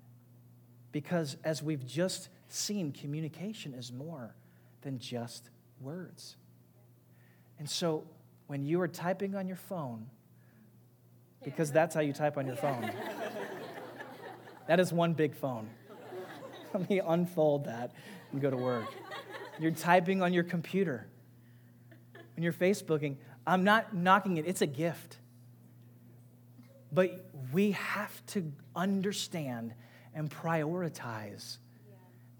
Because 0.92 1.38
as 1.44 1.62
we've 1.62 1.86
just 1.86 2.28
seen, 2.48 2.92
communication 2.92 3.72
is 3.72 3.90
more 3.90 4.34
than 4.82 4.98
just 4.98 5.48
words. 5.80 6.36
And 7.58 7.70
so 7.70 8.04
when 8.48 8.66
you 8.66 8.82
are 8.82 8.88
typing 8.88 9.34
on 9.34 9.46
your 9.48 9.56
phone, 9.56 10.08
because 11.44 11.72
that's 11.72 11.94
how 11.94 12.00
you 12.00 12.12
type 12.12 12.36
on 12.36 12.46
your 12.46 12.56
phone. 12.56 12.90
that 14.66 14.80
is 14.80 14.92
one 14.92 15.12
big 15.12 15.34
phone. 15.34 15.68
Let 16.74 16.88
me 16.88 17.00
unfold 17.00 17.64
that 17.66 17.92
and 18.32 18.40
go 18.40 18.50
to 18.50 18.56
work. 18.56 18.86
You're 19.58 19.70
typing 19.70 20.22
on 20.22 20.32
your 20.32 20.44
computer. 20.44 21.06
When 22.34 22.42
you're 22.42 22.52
Facebooking, 22.52 23.16
I'm 23.46 23.64
not 23.64 23.94
knocking 23.94 24.36
it, 24.36 24.46
it's 24.46 24.62
a 24.62 24.66
gift. 24.66 25.18
But 26.90 27.28
we 27.52 27.72
have 27.72 28.24
to 28.26 28.52
understand 28.74 29.74
and 30.14 30.30
prioritize 30.30 31.58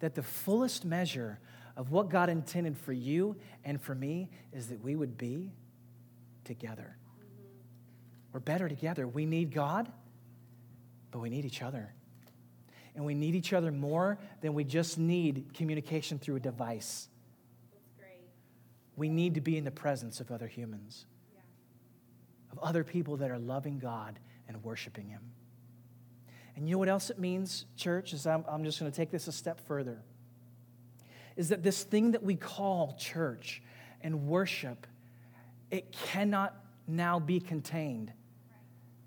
that 0.00 0.14
the 0.14 0.22
fullest 0.22 0.84
measure 0.84 1.38
of 1.76 1.90
what 1.90 2.10
God 2.10 2.28
intended 2.28 2.76
for 2.76 2.92
you 2.92 3.36
and 3.64 3.80
for 3.80 3.94
me 3.94 4.30
is 4.52 4.68
that 4.68 4.82
we 4.82 4.94
would 4.94 5.16
be 5.16 5.52
together. 6.44 6.96
We're 8.32 8.40
better 8.40 8.68
together. 8.68 9.06
We 9.06 9.26
need 9.26 9.52
God, 9.52 9.90
but 11.10 11.20
we 11.20 11.30
need 11.30 11.44
each 11.44 11.62
other. 11.62 11.92
And 12.94 13.04
we 13.04 13.14
need 13.14 13.34
each 13.34 13.52
other 13.52 13.70
more 13.70 14.18
than 14.40 14.54
we 14.54 14.64
just 14.64 14.98
need 14.98 15.54
communication 15.54 16.18
through 16.18 16.36
a 16.36 16.40
device. 16.40 17.08
We 18.96 19.08
need 19.08 19.34
to 19.34 19.40
be 19.40 19.56
in 19.56 19.64
the 19.64 19.70
presence 19.70 20.20
of 20.20 20.30
other 20.30 20.46
humans, 20.46 21.06
yeah. 21.34 21.40
of 22.52 22.58
other 22.58 22.84
people 22.84 23.16
that 23.18 23.30
are 23.30 23.38
loving 23.38 23.78
God 23.78 24.18
and 24.46 24.62
worshiping 24.62 25.08
Him. 25.08 25.22
And 26.54 26.68
you 26.68 26.74
know 26.74 26.78
what 26.78 26.90
else 26.90 27.08
it 27.08 27.18
means, 27.18 27.64
church? 27.76 28.12
Is 28.12 28.26
I'm, 28.26 28.44
I'm 28.46 28.64
just 28.64 28.78
going 28.78 28.90
to 28.90 28.96
take 28.96 29.10
this 29.10 29.28
a 29.28 29.32
step 29.32 29.66
further. 29.66 30.02
Is 31.36 31.48
that 31.48 31.62
this 31.62 31.82
thing 31.82 32.10
that 32.10 32.22
we 32.22 32.36
call 32.36 32.94
church 32.98 33.62
and 34.02 34.26
worship, 34.26 34.86
it 35.70 35.90
cannot 35.92 36.54
now 36.86 37.18
be 37.18 37.40
contained 37.40 38.12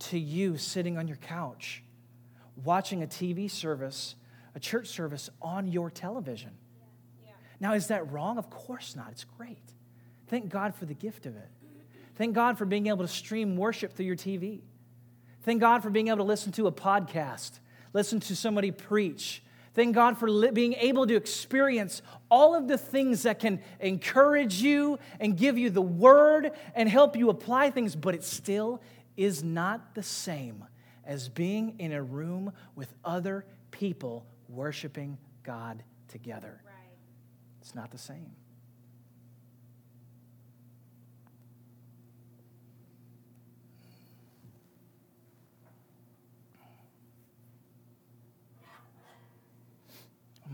to 0.09 0.19
you 0.19 0.57
sitting 0.57 0.97
on 0.97 1.07
your 1.07 1.17
couch, 1.17 1.83
watching 2.63 3.03
a 3.03 3.07
TV 3.07 3.49
service, 3.49 4.15
a 4.55 4.59
church 4.59 4.87
service 4.87 5.29
on 5.41 5.67
your 5.67 5.89
television. 5.89 6.51
Yeah. 6.77 7.27
Yeah. 7.27 7.31
Now, 7.59 7.73
is 7.73 7.87
that 7.87 8.11
wrong? 8.11 8.37
Of 8.37 8.49
course 8.49 8.95
not. 8.95 9.07
It's 9.11 9.25
great. 9.25 9.73
Thank 10.27 10.49
God 10.49 10.75
for 10.75 10.85
the 10.85 10.93
gift 10.93 11.25
of 11.25 11.35
it. 11.35 11.49
Thank 12.15 12.33
God 12.33 12.57
for 12.57 12.65
being 12.65 12.87
able 12.87 12.99
to 12.99 13.07
stream 13.07 13.57
worship 13.57 13.93
through 13.93 14.05
your 14.05 14.15
TV. 14.15 14.61
Thank 15.43 15.59
God 15.59 15.83
for 15.83 15.89
being 15.89 16.07
able 16.07 16.17
to 16.17 16.23
listen 16.23 16.51
to 16.53 16.67
a 16.67 16.71
podcast, 16.71 17.59
listen 17.93 18.19
to 18.21 18.35
somebody 18.35 18.71
preach. 18.71 19.43
Thank 19.75 19.93
God 19.93 20.17
for 20.17 20.29
li- 20.29 20.51
being 20.51 20.73
able 20.73 21.05
to 21.05 21.15
experience 21.15 22.01
all 22.31 22.55
of 22.55 22.69
the 22.69 22.77
things 22.77 23.23
that 23.23 23.39
can 23.39 23.61
encourage 23.81 24.61
you 24.61 24.97
and 25.19 25.35
give 25.37 25.57
you 25.57 25.69
the 25.69 25.81
word 25.81 26.51
and 26.73 26.87
help 26.87 27.17
you 27.17 27.29
apply 27.29 27.71
things, 27.71 27.93
but 27.93 28.15
it 28.15 28.23
still 28.23 28.81
is 29.17 29.43
not 29.43 29.95
the 29.95 30.03
same 30.03 30.65
as 31.05 31.29
being 31.29 31.75
in 31.79 31.91
a 31.91 32.01
room 32.01 32.51
with 32.75 32.93
other 33.03 33.45
people 33.71 34.25
worshiping 34.49 35.17
God 35.43 35.83
together. 36.07 36.61
Right. 36.65 36.73
It's 37.61 37.75
not 37.75 37.91
the 37.91 37.97
same. 37.97 38.31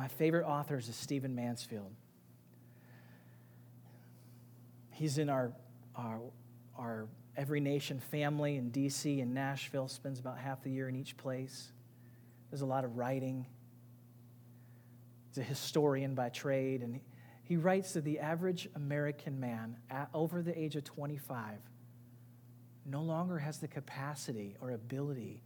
my 0.02 0.08
favorite 0.08 0.46
authors 0.46 0.90
is 0.90 0.96
Stephen 0.96 1.36
Mansfield. 1.36 1.94
He's 4.90 5.20
in 5.20 5.30
our, 5.30 5.52
our, 5.96 6.20
our 6.76 7.08
Every 7.38 7.60
Nation 7.60 8.00
family 8.00 8.58
in 8.58 8.72
DC 8.72 9.22
and 9.22 9.34
Nashville, 9.34 9.88
spends 9.88 10.20
about 10.20 10.38
half 10.38 10.64
the 10.64 10.70
year 10.70 10.90
in 10.90 10.96
each 10.96 11.16
place. 11.18 11.72
There's 12.50 12.62
a 12.62 12.66
lot 12.66 12.84
of 12.84 12.98
writing. 12.98 13.46
He's 15.30 15.38
a 15.38 15.44
historian 15.44 16.14
by 16.14 16.30
trade, 16.30 16.82
and 16.82 17.00
he 17.44 17.56
writes 17.56 17.94
that 17.94 18.04
the 18.04 18.20
average 18.20 18.70
American 18.76 19.40
man 19.40 19.78
over 20.14 20.42
the 20.42 20.58
age 20.58 20.76
of 20.76 20.84
25 20.84 21.60
no 22.86 23.02
longer 23.02 23.40
has 23.40 23.60
the 23.60 23.68
capacity 23.68 24.56
or 24.60 24.72
ability 24.72 25.42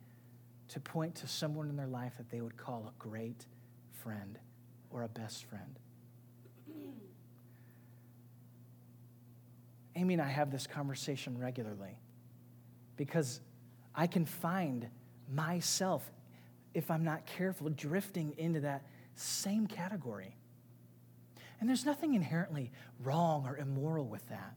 to 0.69 0.80
point 0.80 1.13
to 1.15 1.28
someone 1.28 1.69
in 1.69 1.76
their 1.76 1.88
life 1.88 2.17
that 2.17 2.30
they 2.30 2.41
would 2.41 2.58
call 2.58 2.88
a 2.88 2.93
great 3.00 3.45
friend 3.91 4.39
or 4.89 5.04
a 5.04 5.08
best 5.08 5.45
friend. 5.45 5.80
Amy 9.96 10.16
and 10.16 10.22
I 10.22 10.28
have 10.28 10.52
this 10.52 10.68
conversation 10.68 11.38
regularly 11.38 11.98
because 12.98 13.40
I 13.94 14.08
can 14.08 14.26
find 14.26 14.90
myself, 15.32 16.10
if 16.74 16.92
I'm 16.92 17.04
not 17.04 17.26
careful, 17.26 17.70
drifting 17.70 18.36
into 18.38 18.62
that 18.62 18.86
same 19.16 19.68
category. 19.68 20.36
And 21.60 21.70
there's 21.70 21.86
nothing 21.86 22.14
inherently 22.14 22.72
wrong 23.02 23.48
or 23.48 23.58
immoral 23.58 24.06
with 24.06 24.28
that. 24.30 24.56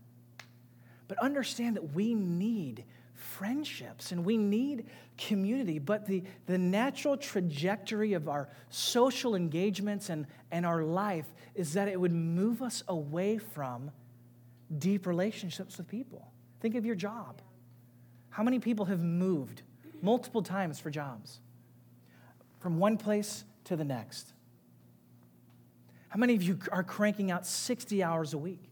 But 1.06 1.18
understand 1.18 1.76
that 1.76 1.94
we 1.94 2.14
need 2.14 2.84
friendships 3.14 4.12
and 4.12 4.24
we 4.24 4.36
need 4.36 4.86
community. 5.16 5.78
But 5.78 6.06
the, 6.06 6.22
the 6.46 6.58
natural 6.58 7.16
trajectory 7.16 8.12
of 8.12 8.28
our 8.28 8.48
social 8.68 9.34
engagements 9.34 10.10
and, 10.10 10.26
and 10.50 10.66
our 10.66 10.82
life 10.82 11.26
is 11.54 11.72
that 11.74 11.88
it 11.88 11.98
would 12.00 12.12
move 12.12 12.62
us 12.62 12.82
away 12.88 13.38
from 13.38 13.90
deep 14.76 15.06
relationships 15.06 15.78
with 15.78 15.88
people. 15.88 16.30
Think 16.60 16.74
of 16.74 16.84
your 16.84 16.94
job. 16.94 17.40
How 18.30 18.42
many 18.42 18.58
people 18.58 18.86
have 18.86 19.00
moved 19.00 19.62
multiple 20.02 20.42
times 20.42 20.78
for 20.78 20.90
jobs 20.90 21.40
from 22.60 22.78
one 22.78 22.96
place 22.96 23.44
to 23.64 23.76
the 23.76 23.84
next? 23.84 24.32
How 26.08 26.18
many 26.18 26.34
of 26.34 26.42
you 26.42 26.58
are 26.72 26.82
cranking 26.82 27.30
out 27.30 27.46
60 27.46 28.02
hours 28.02 28.34
a 28.34 28.38
week? 28.38 28.62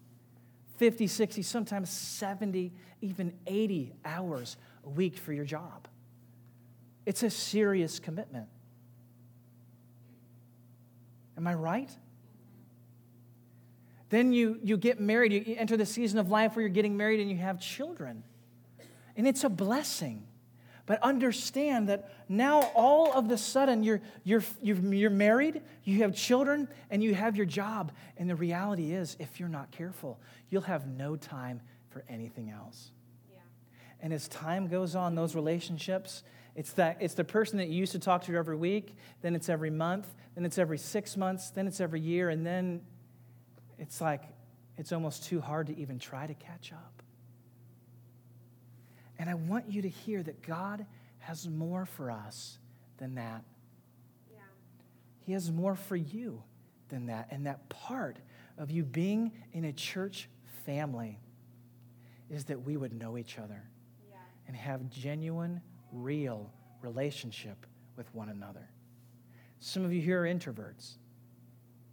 50, 0.78 1.06
60, 1.06 1.42
sometimes 1.42 1.90
70, 1.90 2.72
even 3.00 3.32
80 3.46 3.94
hours 4.04 4.56
a 4.84 4.90
week 4.90 5.16
for 5.16 5.32
your 5.32 5.44
job. 5.44 5.88
It's 7.06 7.22
a 7.22 7.30
serious 7.30 7.98
commitment. 7.98 8.48
Am 11.36 11.46
I 11.46 11.54
right? 11.54 11.90
Then 14.08 14.32
you, 14.32 14.60
you 14.62 14.76
get 14.76 15.00
married, 15.00 15.32
you 15.32 15.56
enter 15.58 15.76
the 15.76 15.86
season 15.86 16.18
of 16.18 16.30
life 16.30 16.54
where 16.54 16.62
you're 16.62 16.68
getting 16.68 16.96
married 16.96 17.20
and 17.20 17.30
you 17.30 17.36
have 17.36 17.60
children. 17.60 18.22
And 19.16 19.26
it's 19.26 19.44
a 19.44 19.48
blessing. 19.48 20.26
But 20.86 21.02
understand 21.02 21.88
that 21.88 22.12
now 22.28 22.70
all 22.74 23.12
of 23.12 23.28
the 23.28 23.36
sudden 23.36 23.82
you're, 23.82 24.00
you're, 24.22 24.44
you're, 24.62 24.76
you're 24.76 25.10
married, 25.10 25.62
you 25.82 26.02
have 26.02 26.14
children, 26.14 26.68
and 26.90 27.02
you 27.02 27.12
have 27.14 27.36
your 27.36 27.46
job. 27.46 27.90
And 28.16 28.30
the 28.30 28.36
reality 28.36 28.92
is, 28.92 29.16
if 29.18 29.40
you're 29.40 29.48
not 29.48 29.72
careful, 29.72 30.20
you'll 30.48 30.62
have 30.62 30.86
no 30.86 31.16
time 31.16 31.60
for 31.88 32.04
anything 32.08 32.50
else. 32.50 32.92
Yeah. 33.28 33.38
And 34.00 34.12
as 34.12 34.28
time 34.28 34.68
goes 34.68 34.94
on, 34.94 35.16
those 35.16 35.34
relationships, 35.34 36.22
it's, 36.54 36.72
that, 36.74 36.98
it's 37.00 37.14
the 37.14 37.24
person 37.24 37.58
that 37.58 37.68
you 37.68 37.78
used 37.78 37.92
to 37.92 37.98
talk 37.98 38.22
to 38.24 38.36
every 38.36 38.56
week, 38.56 38.94
then 39.22 39.34
it's 39.34 39.48
every 39.48 39.70
month, 39.70 40.14
then 40.36 40.44
it's 40.44 40.56
every 40.56 40.78
six 40.78 41.16
months, 41.16 41.50
then 41.50 41.66
it's 41.66 41.80
every 41.80 42.00
year, 42.00 42.30
and 42.30 42.46
then 42.46 42.80
it's 43.78 44.00
like 44.00 44.22
it's 44.76 44.92
almost 44.92 45.24
too 45.24 45.40
hard 45.40 45.68
to 45.68 45.78
even 45.78 45.98
try 45.98 46.26
to 46.26 46.34
catch 46.34 46.72
up. 46.72 47.02
And 49.18 49.30
I 49.30 49.34
want 49.34 49.70
you 49.70 49.82
to 49.82 49.88
hear 49.88 50.22
that 50.22 50.42
God 50.42 50.84
has 51.18 51.48
more 51.48 51.86
for 51.86 52.10
us 52.10 52.58
than 52.98 53.14
that. 53.14 53.42
Yeah. 54.30 54.40
He 55.20 55.32
has 55.32 55.50
more 55.50 55.74
for 55.74 55.96
you 55.96 56.42
than 56.88 57.06
that. 57.06 57.28
And 57.30 57.46
that 57.46 57.68
part 57.68 58.18
of 58.58 58.70
you 58.70 58.84
being 58.84 59.32
in 59.52 59.64
a 59.64 59.72
church 59.72 60.28
family 60.64 61.18
is 62.30 62.44
that 62.44 62.62
we 62.62 62.76
would 62.76 62.92
know 62.92 63.16
each 63.16 63.38
other 63.38 63.62
yeah. 64.08 64.16
and 64.46 64.56
have 64.56 64.90
genuine, 64.90 65.60
real 65.92 66.52
relationship 66.82 67.66
with 67.96 68.12
one 68.14 68.28
another. 68.28 68.68
Some 69.58 69.84
of 69.84 69.92
you 69.92 70.00
here 70.00 70.22
are 70.22 70.26
introverts. 70.26 70.96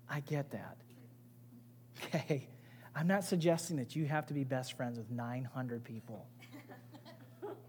I 0.10 0.20
get 0.20 0.52
that. 0.52 0.78
Okay? 2.06 2.48
I'm 2.96 3.08
not 3.08 3.24
suggesting 3.24 3.78
that 3.78 3.96
you 3.96 4.06
have 4.06 4.28
to 4.28 4.34
be 4.34 4.44
best 4.44 4.74
friends 4.74 4.98
with 4.98 5.10
900 5.10 5.84
people. 5.84 6.28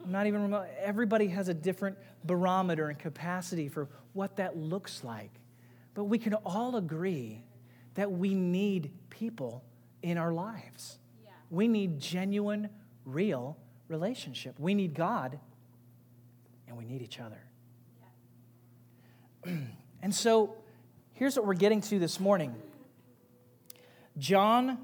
I'm 0.05 0.13
not 0.13 0.27
even 0.27 0.43
remote. 0.43 0.67
Everybody 0.79 1.29
has 1.29 1.49
a 1.49 1.55
different 1.55 1.97
barometer 2.25 2.89
and 2.91 2.99
capacity 2.99 3.69
for 3.69 3.89
what 4.13 4.37
that 4.37 4.57
looks 4.57 5.03
like. 5.03 5.31
But 5.95 6.05
we 6.05 6.19
can 6.19 6.35
all 6.35 6.77
agree 6.77 7.43
that 7.95 8.13
we 8.13 8.35
need 8.35 8.91
people 9.09 9.65
in 10.03 10.19
our 10.19 10.33
lives. 10.33 10.99
Yeah. 11.25 11.31
We 11.51 11.69
need 11.69 12.01
genuine, 12.01 12.69
real 13.07 13.57
relationship. 13.89 14.57
We 14.59 14.75
need 14.75 14.95
God 14.95 15.39
and 16.69 16.77
we 16.77 16.85
need 16.85 17.01
each 17.01 17.21
other. 17.21 17.41
Yeah. 19.47 19.53
and 20.03 20.15
so 20.15 20.55
here's 21.13 21.37
what 21.37 21.47
we're 21.47 21.55
getting 21.55 21.81
to 21.83 21.99
this 21.99 22.21
morning. 22.21 22.55
John 24.19 24.79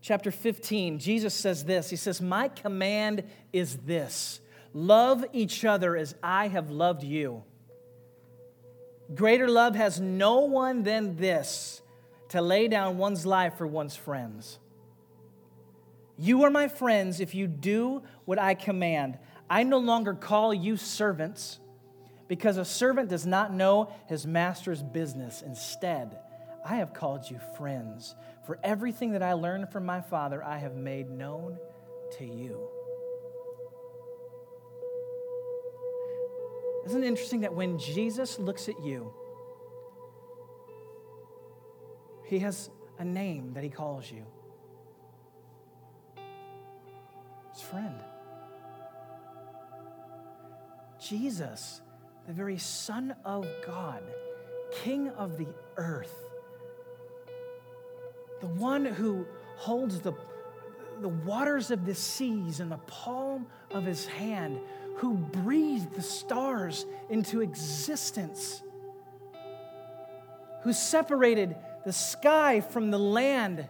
chapter 0.00 0.30
15, 0.30 0.98
Jesus 0.98 1.34
says 1.34 1.64
this 1.64 1.90
He 1.90 1.96
says, 1.96 2.20
My 2.20 2.48
command 2.48 3.24
is 3.52 3.76
this 3.78 4.40
love 4.72 5.24
each 5.32 5.64
other 5.64 5.96
as 5.96 6.14
I 6.22 6.48
have 6.48 6.70
loved 6.70 7.02
you. 7.04 7.42
Greater 9.14 9.48
love 9.48 9.74
has 9.74 10.00
no 10.00 10.40
one 10.40 10.82
than 10.82 11.16
this 11.16 11.82
to 12.30 12.40
lay 12.40 12.68
down 12.68 12.98
one's 12.98 13.26
life 13.26 13.56
for 13.58 13.66
one's 13.66 13.96
friends. 13.96 14.58
You 16.16 16.44
are 16.44 16.50
my 16.50 16.68
friends 16.68 17.20
if 17.20 17.34
you 17.34 17.46
do 17.46 18.02
what 18.24 18.38
I 18.38 18.54
command. 18.54 19.18
I 19.50 19.62
no 19.62 19.78
longer 19.78 20.14
call 20.14 20.54
you 20.54 20.76
servants 20.76 21.58
because 22.28 22.56
a 22.56 22.64
servant 22.64 23.08
does 23.08 23.26
not 23.26 23.52
know 23.52 23.92
his 24.06 24.26
master's 24.26 24.82
business. 24.82 25.42
Instead, 25.42 26.18
I 26.64 26.76
have 26.76 26.94
called 26.94 27.30
you 27.30 27.38
friends. 27.56 28.14
For 28.46 28.58
everything 28.62 29.12
that 29.12 29.22
I 29.22 29.32
learned 29.32 29.70
from 29.70 29.86
my 29.86 30.00
Father, 30.00 30.44
I 30.44 30.58
have 30.58 30.74
made 30.74 31.10
known 31.10 31.58
to 32.18 32.26
you. 32.26 32.68
Isn't 36.86 37.02
it 37.02 37.06
interesting 37.06 37.40
that 37.40 37.54
when 37.54 37.78
Jesus 37.78 38.38
looks 38.38 38.68
at 38.68 38.78
you, 38.82 39.12
he 42.26 42.38
has 42.40 42.68
a 42.98 43.04
name 43.04 43.54
that 43.54 43.64
he 43.64 43.70
calls 43.70 44.10
you? 44.10 44.26
His 47.52 47.62
friend. 47.62 47.98
Jesus, 51.00 51.80
the 52.26 52.32
very 52.34 52.58
Son 52.58 53.14
of 53.24 53.46
God, 53.66 54.02
King 54.82 55.08
of 55.10 55.38
the 55.38 55.48
earth, 55.76 56.14
the 58.44 58.50
one 58.60 58.84
who 58.84 59.26
holds 59.56 60.00
the, 60.00 60.12
the 61.00 61.08
waters 61.08 61.70
of 61.70 61.86
the 61.86 61.94
seas 61.94 62.60
in 62.60 62.68
the 62.68 62.76
palm 62.76 63.46
of 63.70 63.86
his 63.86 64.04
hand, 64.04 64.60
who 64.96 65.14
breathed 65.14 65.94
the 65.94 66.02
stars 66.02 66.84
into 67.08 67.40
existence, 67.40 68.62
who 70.62 70.74
separated 70.74 71.56
the 71.86 71.92
sky 71.92 72.60
from 72.60 72.90
the 72.90 72.98
land, 72.98 73.66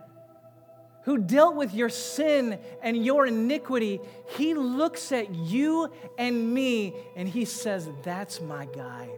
who 1.05 1.19
dealt 1.19 1.55
with 1.55 1.73
your 1.73 1.89
sin 1.89 2.59
and 2.83 3.05
your 3.05 3.29
iniquity, 3.29 4.01
he 4.37 4.55
looks 4.55 5.13
at 5.13 5.33
you 5.33 5.89
and 6.19 6.53
me 6.53 6.93
and 7.15 7.29
he 7.29 7.45
says, 7.45 7.89
That's 8.03 8.41
my 8.41 8.67
guy. 8.67 9.09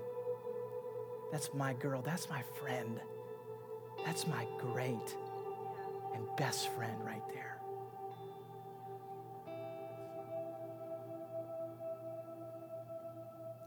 That's 1.32 1.54
my 1.54 1.72
girl. 1.72 2.02
That's 2.02 2.28
my 2.28 2.42
friend. 2.60 3.00
That's 4.04 4.26
my 4.26 4.46
great 4.58 5.16
and 6.16 6.26
best 6.36 6.68
friend 6.70 6.96
right 7.04 7.22
there. 7.32 7.58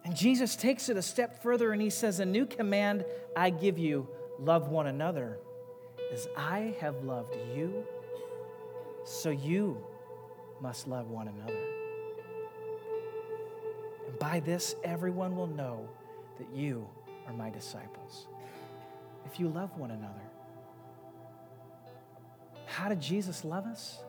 And 0.04 0.16
Jesus 0.16 0.56
takes 0.56 0.90
it 0.90 0.98
a 0.98 1.02
step 1.04 1.42
further 1.44 1.72
and 1.72 1.82
he 1.82 1.92
says, 1.92 2.20
A 2.20 2.26
new 2.26 2.46
command 2.46 3.06
I 3.38 3.52
give 3.52 3.78
you 3.78 4.08
love 4.40 4.70
one 4.70 4.88
another 4.88 5.38
as 6.12 6.28
I 6.36 6.76
have 6.80 7.04
loved 7.04 7.36
you, 7.56 7.84
so 9.06 9.30
you 9.30 9.78
must 10.60 10.88
love 10.88 11.10
one 11.12 11.28
another. 11.28 11.64
And 14.08 14.18
by 14.18 14.40
this, 14.40 14.76
everyone 14.84 15.36
will 15.36 15.48
know 15.48 15.88
that 16.40 16.48
you 16.52 16.88
are 17.28 17.34
my 17.34 17.52
disciples. 17.52 18.26
If 19.26 19.40
you 19.40 19.48
love 19.48 19.78
one 19.78 19.92
another. 19.92 20.39
How 22.80 22.88
did 22.88 23.02
Jesus 23.02 23.44
love 23.44 23.66
us? 23.66 24.00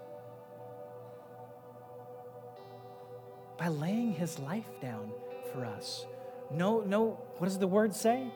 By 3.59 3.67
laying 3.67 4.13
his 4.13 4.39
life 4.39 4.81
down 4.81 5.11
for 5.53 5.65
us. 5.65 6.07
No, 6.53 6.81
no, 6.83 7.19
what 7.39 7.49
does 7.49 7.59
the 7.59 7.67
word 7.67 7.97
say? 7.97 8.29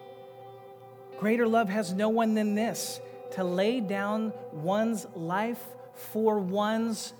Greater 1.20 1.46
love 1.46 1.68
has 1.68 1.92
no 1.92 2.08
one 2.08 2.34
than 2.34 2.56
this 2.56 3.00
to 3.34 3.44
lay 3.44 3.78
down 3.78 4.32
one's 4.50 5.06
life 5.14 5.64
for 5.94 6.40
one's 6.40 7.12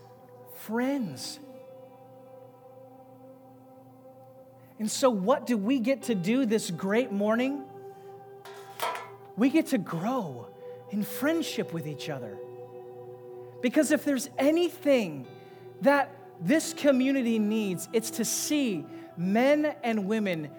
friends. 0.57 1.39
And 4.81 4.91
so, 4.91 5.09
what 5.09 5.47
do 5.47 5.57
we 5.57 5.79
get 5.79 6.03
to 6.05 6.17
do 6.17 6.47
this 6.47 6.69
great 6.69 7.13
morning? 7.13 7.63
We 9.37 9.51
get 9.51 9.69
to 9.69 9.79
grow 9.79 10.49
in 10.91 11.05
friendship 11.05 11.73
with 11.73 11.87
each 11.87 12.11
other. 12.11 12.37
Because 13.65 13.93
if 13.93 14.05
there's 14.05 14.29
anything 14.37 15.27
that 15.81 16.15
this 16.39 16.75
community 16.75 17.39
needs, 17.39 17.89
it's 17.95 18.11
to 18.11 18.25
see 18.27 18.85
men 19.17 19.75
and 19.83 20.07
women 20.07 20.51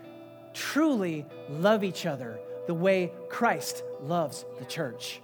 truly 0.55 1.23
love 1.47 1.83
each 1.83 2.07
other 2.07 2.39
the 2.65 2.73
way 2.73 3.11
Christ 3.29 3.83
loves 4.01 4.43
the 4.57 4.65
church. 4.65 5.21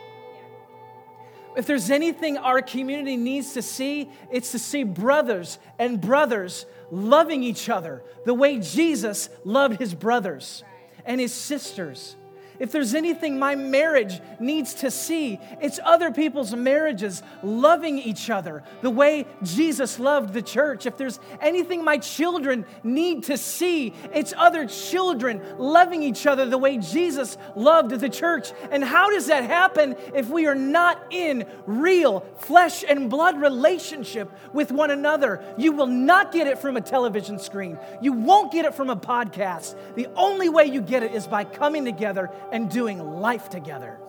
If 1.57 1.65
there's 1.65 1.89
anything 1.89 2.37
our 2.37 2.61
community 2.61 3.17
needs 3.17 3.53
to 3.53 3.63
see, 3.63 4.11
it's 4.31 4.51
to 4.51 4.59
see 4.59 4.83
brothers 4.83 5.57
and 5.79 5.99
brothers 5.99 6.67
loving 6.91 7.41
each 7.41 7.67
other 7.67 8.03
the 8.25 8.35
way 8.35 8.59
Jesus 8.59 9.27
loved 9.43 9.79
his 9.79 9.95
brothers 9.95 10.63
and 11.03 11.19
his 11.19 11.33
sisters. 11.33 12.15
If 12.61 12.71
there's 12.71 12.93
anything 12.93 13.39
my 13.39 13.55
marriage 13.55 14.21
needs 14.39 14.75
to 14.75 14.91
see, 14.91 15.39
it's 15.59 15.79
other 15.83 16.11
people's 16.11 16.53
marriages 16.53 17.23
loving 17.41 17.97
each 17.97 18.29
other 18.29 18.61
the 18.83 18.89
way 18.91 19.25
Jesus 19.41 19.97
loved 19.97 20.31
the 20.31 20.43
church. 20.43 20.85
If 20.85 20.95
there's 20.95 21.19
anything 21.39 21.83
my 21.83 21.97
children 21.97 22.67
need 22.83 23.23
to 23.23 23.37
see, 23.37 23.95
it's 24.13 24.31
other 24.37 24.67
children 24.67 25.41
loving 25.57 26.03
each 26.03 26.27
other 26.27 26.45
the 26.45 26.59
way 26.59 26.77
Jesus 26.77 27.35
loved 27.55 27.99
the 27.99 28.09
church. 28.09 28.51
And 28.69 28.83
how 28.83 29.09
does 29.09 29.25
that 29.25 29.43
happen 29.43 29.95
if 30.13 30.29
we 30.29 30.45
are 30.45 30.53
not 30.53 31.01
in 31.09 31.47
real 31.65 32.19
flesh 32.37 32.83
and 32.87 33.09
blood 33.09 33.41
relationship 33.41 34.31
with 34.53 34.71
one 34.71 34.91
another? 34.91 35.43
You 35.57 35.71
will 35.71 35.87
not 35.87 36.31
get 36.31 36.45
it 36.45 36.59
from 36.59 36.77
a 36.77 36.81
television 36.81 37.39
screen. 37.39 37.79
You 38.03 38.13
won't 38.13 38.51
get 38.51 38.65
it 38.65 38.75
from 38.75 38.91
a 38.91 38.95
podcast. 38.95 39.73
The 39.95 40.09
only 40.15 40.47
way 40.47 40.65
you 40.65 40.81
get 40.81 41.01
it 41.01 41.15
is 41.15 41.25
by 41.25 41.43
coming 41.43 41.85
together 41.85 42.29
and 42.51 42.69
doing 42.69 42.99
life 42.99 43.49
together. 43.49 43.99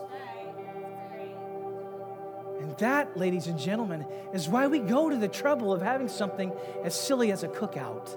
And 2.60 2.76
that, 2.78 3.16
ladies 3.16 3.48
and 3.48 3.58
gentlemen, 3.58 4.06
is 4.32 4.48
why 4.48 4.66
we 4.66 4.78
go 4.78 5.10
to 5.10 5.16
the 5.16 5.28
trouble 5.28 5.72
of 5.72 5.82
having 5.82 6.08
something 6.08 6.52
as 6.84 6.94
silly 6.94 7.32
as 7.32 7.42
a 7.42 7.48
cookout. 7.48 8.16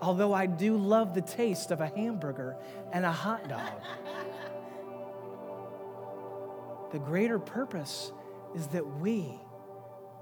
Although 0.00 0.32
I 0.32 0.46
do 0.46 0.76
love 0.76 1.14
the 1.14 1.22
taste 1.22 1.70
of 1.70 1.80
a 1.80 1.86
hamburger 1.86 2.56
and 2.92 3.04
a 3.04 3.12
hot 3.12 3.48
dog. 3.48 3.72
the 6.92 6.98
greater 6.98 7.38
purpose 7.38 8.12
is 8.54 8.66
that 8.68 8.86
we 9.00 9.40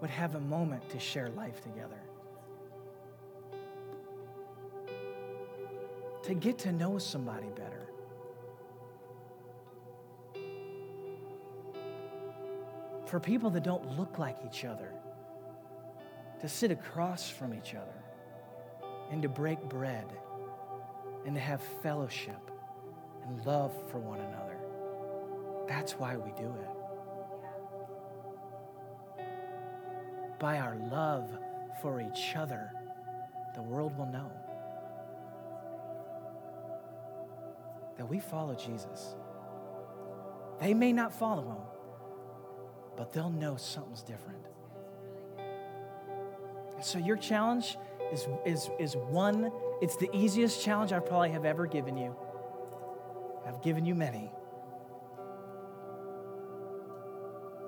would 0.00 0.10
have 0.10 0.34
a 0.34 0.40
moment 0.40 0.88
to 0.90 0.98
share 0.98 1.30
life 1.30 1.62
together. 1.62 2.00
To 6.24 6.34
get 6.34 6.58
to 6.58 6.72
know 6.72 6.98
somebody 6.98 7.48
better. 7.56 7.88
For 13.06 13.18
people 13.18 13.50
that 13.50 13.64
don't 13.64 13.98
look 13.98 14.18
like 14.18 14.38
each 14.46 14.64
other, 14.64 14.92
to 16.40 16.48
sit 16.48 16.70
across 16.70 17.28
from 17.28 17.52
each 17.52 17.74
other 17.74 18.04
and 19.10 19.20
to 19.22 19.28
break 19.28 19.60
bread 19.68 20.06
and 21.26 21.34
to 21.34 21.40
have 21.40 21.60
fellowship 21.82 22.50
and 23.26 23.44
love 23.44 23.74
for 23.90 23.98
one 23.98 24.20
another. 24.20 24.56
That's 25.68 25.92
why 25.98 26.16
we 26.16 26.30
do 26.32 26.46
it. 26.46 26.68
By 30.38 30.58
our 30.58 30.76
love 30.90 31.30
for 31.82 32.00
each 32.00 32.34
other, 32.34 32.72
the 33.54 33.62
world 33.62 33.96
will 33.98 34.06
know. 34.06 34.30
That 38.00 38.06
we 38.06 38.18
follow 38.18 38.54
Jesus. 38.54 39.14
They 40.58 40.72
may 40.72 40.90
not 40.90 41.12
follow 41.12 41.42
him, 41.42 41.58
but 42.96 43.12
they'll 43.12 43.28
know 43.28 43.56
something's 43.56 44.00
different. 44.00 44.40
So 46.82 46.98
your 46.98 47.18
challenge 47.18 47.76
is, 48.10 48.26
is, 48.46 48.70
is 48.78 48.96
one, 48.96 49.52
it's 49.82 49.96
the 49.96 50.08
easiest 50.16 50.64
challenge 50.64 50.94
I 50.94 50.98
probably 50.98 51.28
have 51.32 51.44
ever 51.44 51.66
given 51.66 51.98
you. 51.98 52.16
I've 53.46 53.60
given 53.60 53.84
you 53.84 53.94
many. 53.94 54.32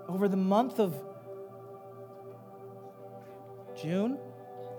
Over 0.08 0.28
the 0.28 0.38
month 0.38 0.80
of 0.80 0.94
June, 3.78 4.16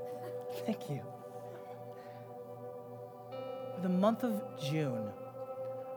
thank 0.66 0.90
you. 0.90 1.04
For 3.76 3.82
the 3.84 3.90
month 3.90 4.24
of 4.24 4.42
June, 4.60 5.12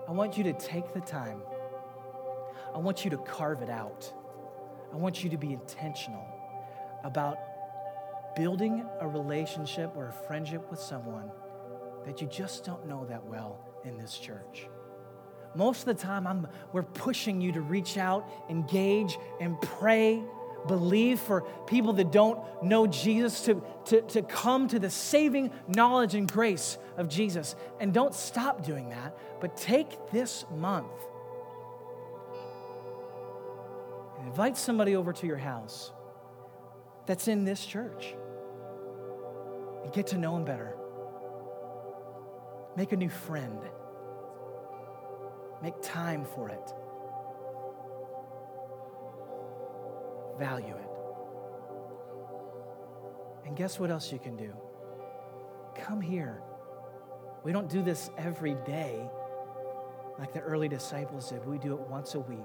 I 0.09 0.13
want 0.13 0.39
you 0.39 0.45
to 0.45 0.53
take 0.53 0.93
the 0.95 1.01
time. 1.01 1.43
I 2.75 2.79
want 2.79 3.05
you 3.05 3.11
to 3.11 3.19
carve 3.19 3.63
it 3.63 3.71
out. 3.71 4.13
I 4.93 4.97
want 4.97 5.25
you 5.25 5.31
to 5.31 5.37
be 5.37 5.53
intentional 5.53 6.25
about 7.03 7.39
building 8.37 8.85
a 9.01 9.09
relationship 9.09 9.93
or 9.97 10.09
a 10.09 10.13
friendship 10.13 10.71
with 10.71 10.79
someone 10.79 11.31
that 12.05 12.21
you 12.21 12.29
just 12.29 12.65
don't 12.65 12.87
know 12.87 13.05
that 13.07 13.25
well 13.25 13.59
in 13.85 13.97
this 13.99 14.17
church. 14.17 14.69
Most 15.55 15.81
of 15.81 15.87
the 15.87 15.95
time, 15.95 16.27
I'm, 16.27 16.47
we're 16.73 16.83
pushing 16.83 17.41
you 17.41 17.51
to 17.53 17.63
reach 17.63 17.97
out, 17.97 18.29
engage, 18.51 19.19
and 19.41 19.61
pray 19.61 20.23
believe 20.67 21.21
for 21.21 21.43
people 21.67 21.93
that 21.95 22.13
don't 22.13 22.41
know 22.63 22.87
Jesus 22.87 23.43
to, 23.43 23.63
to, 23.87 24.03
to 24.03 24.23
come 24.23 24.69
to 24.69 24.79
the 24.79 24.91
saving 24.91 25.51
knowledge 25.69 26.15
and 26.15 26.31
grace 26.31 26.79
of 26.97 27.09
Jesus. 27.09 27.57
And 27.81 27.93
don't 27.93 28.15
stop 28.15 28.65
doing 28.65 28.91
that, 28.91 29.17
but 29.41 29.57
take 29.57 30.11
this 30.11 30.45
month 30.55 30.93
and 34.19 34.29
invite 34.29 34.57
somebody 34.57 34.97
over 34.97 35.13
to 35.13 35.27
your 35.27 35.37
house 35.37 35.93
that's 37.07 37.29
in 37.29 37.45
this 37.45 37.65
church 37.65 38.15
and 39.85 39.93
get 39.93 40.09
to 40.09 40.19
know 40.19 40.35
them 40.35 40.45
better. 40.45 40.77
Make 42.77 42.93
a 42.93 42.97
new 42.97 43.09
friend. 43.09 43.59
Make 45.63 45.75
time 45.83 46.25
for 46.25 46.51
it. 46.51 46.73
Value 50.39 50.75
it. 50.75 50.89
And 53.47 53.57
guess 53.57 53.79
what 53.79 53.91
else 53.91 54.13
you 54.13 54.19
can 54.19 54.37
do? 54.37 54.53
Come 55.77 56.01
here. 56.01 56.43
We 57.45 57.53
don't 57.53 57.69
do 57.69 57.83
this 57.83 58.11
every 58.19 58.57
day 58.67 59.09
like 60.19 60.33
the 60.33 60.41
early 60.41 60.69
disciples 60.69 61.31
did. 61.31 61.47
We 61.47 61.59
do 61.59 61.75
it 61.75 61.81
once 61.81 62.15
a 62.15 62.21
week. 62.21 62.39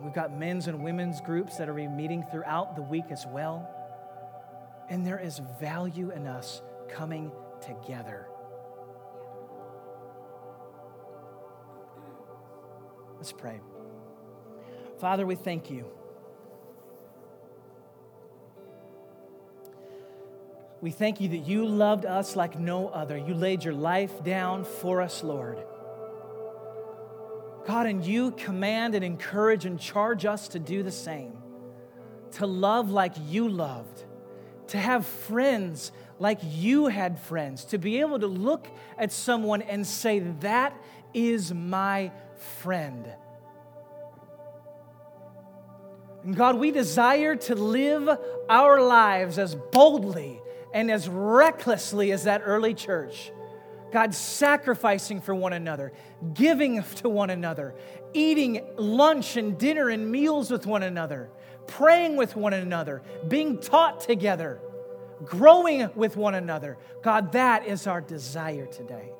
We've 0.00 0.12
got 0.12 0.36
men's 0.36 0.68
and 0.68 0.84
women's 0.84 1.20
groups 1.20 1.56
that 1.56 1.68
are 1.68 1.74
meeting 1.74 2.24
throughout 2.30 2.76
the 2.76 2.82
week 2.82 3.06
as 3.10 3.26
well. 3.26 3.68
And 4.90 5.06
there 5.06 5.18
is 5.18 5.40
value 5.58 6.10
in 6.10 6.26
us 6.26 6.62
coming 6.88 7.32
together. 7.60 8.28
Let's 13.16 13.32
pray. 13.32 13.60
Father, 15.00 15.26
we 15.26 15.34
thank 15.34 15.70
you. 15.70 15.86
We 20.80 20.90
thank 20.90 21.20
you 21.20 21.28
that 21.30 21.46
you 21.46 21.66
loved 21.66 22.04
us 22.04 22.36
like 22.36 22.58
no 22.58 22.88
other. 22.88 23.16
You 23.16 23.34
laid 23.34 23.64
your 23.64 23.74
life 23.74 24.22
down 24.22 24.64
for 24.64 25.00
us, 25.00 25.22
Lord. 25.22 25.58
God, 27.66 27.86
and 27.86 28.04
you 28.04 28.30
command 28.32 28.94
and 28.94 29.04
encourage 29.04 29.64
and 29.64 29.80
charge 29.80 30.24
us 30.24 30.48
to 30.48 30.58
do 30.58 30.82
the 30.82 30.92
same, 30.92 31.36
to 32.32 32.46
love 32.46 32.90
like 32.90 33.14
you 33.26 33.48
loved, 33.48 34.04
to 34.68 34.78
have 34.78 35.06
friends 35.06 35.92
like 36.18 36.38
you 36.42 36.86
had 36.86 37.18
friends, 37.18 37.64
to 37.66 37.78
be 37.78 38.00
able 38.00 38.18
to 38.20 38.26
look 38.26 38.68
at 38.98 39.12
someone 39.12 39.62
and 39.62 39.86
say, 39.86 40.20
That 40.40 40.76
is 41.12 41.52
my 41.52 42.12
friend. 42.36 43.08
And 46.22 46.36
God, 46.36 46.56
we 46.58 46.70
desire 46.70 47.36
to 47.36 47.54
live 47.54 48.08
our 48.48 48.80
lives 48.80 49.38
as 49.38 49.54
boldly 49.54 50.40
and 50.76 50.90
as 50.90 51.08
recklessly 51.08 52.12
as 52.12 52.24
that 52.24 52.42
early 52.44 52.74
church. 52.74 53.32
God, 53.94 54.14
sacrificing 54.14 55.22
for 55.22 55.34
one 55.34 55.54
another, 55.54 55.90
giving 56.34 56.82
to 56.96 57.08
one 57.08 57.30
another, 57.30 57.74
eating 58.12 58.62
lunch 58.76 59.38
and 59.38 59.56
dinner 59.56 59.88
and 59.88 60.12
meals 60.12 60.50
with 60.50 60.66
one 60.66 60.82
another, 60.82 61.30
praying 61.66 62.18
with 62.18 62.36
one 62.36 62.52
another, 62.52 63.02
being 63.26 63.58
taught 63.58 64.00
together, 64.00 64.60
growing 65.24 65.88
with 65.94 66.14
one 66.14 66.34
another. 66.34 66.76
God, 67.02 67.32
that 67.32 67.66
is 67.66 67.86
our 67.86 68.02
desire 68.02 68.66
today. 68.66 69.12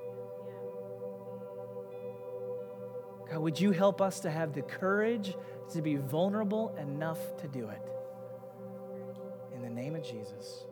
God, 3.30 3.38
would 3.38 3.58
you 3.58 3.70
help 3.70 4.02
us 4.02 4.20
to 4.20 4.30
have 4.30 4.52
the 4.52 4.60
courage 4.60 5.34
to 5.72 5.80
be 5.80 5.96
vulnerable 5.96 6.76
enough 6.78 7.18
to 7.38 7.48
do 7.48 7.70
it? 7.70 7.82
In 9.54 9.62
the 9.62 9.70
name 9.70 9.94
of 9.94 10.02
Jesus. 10.02 10.66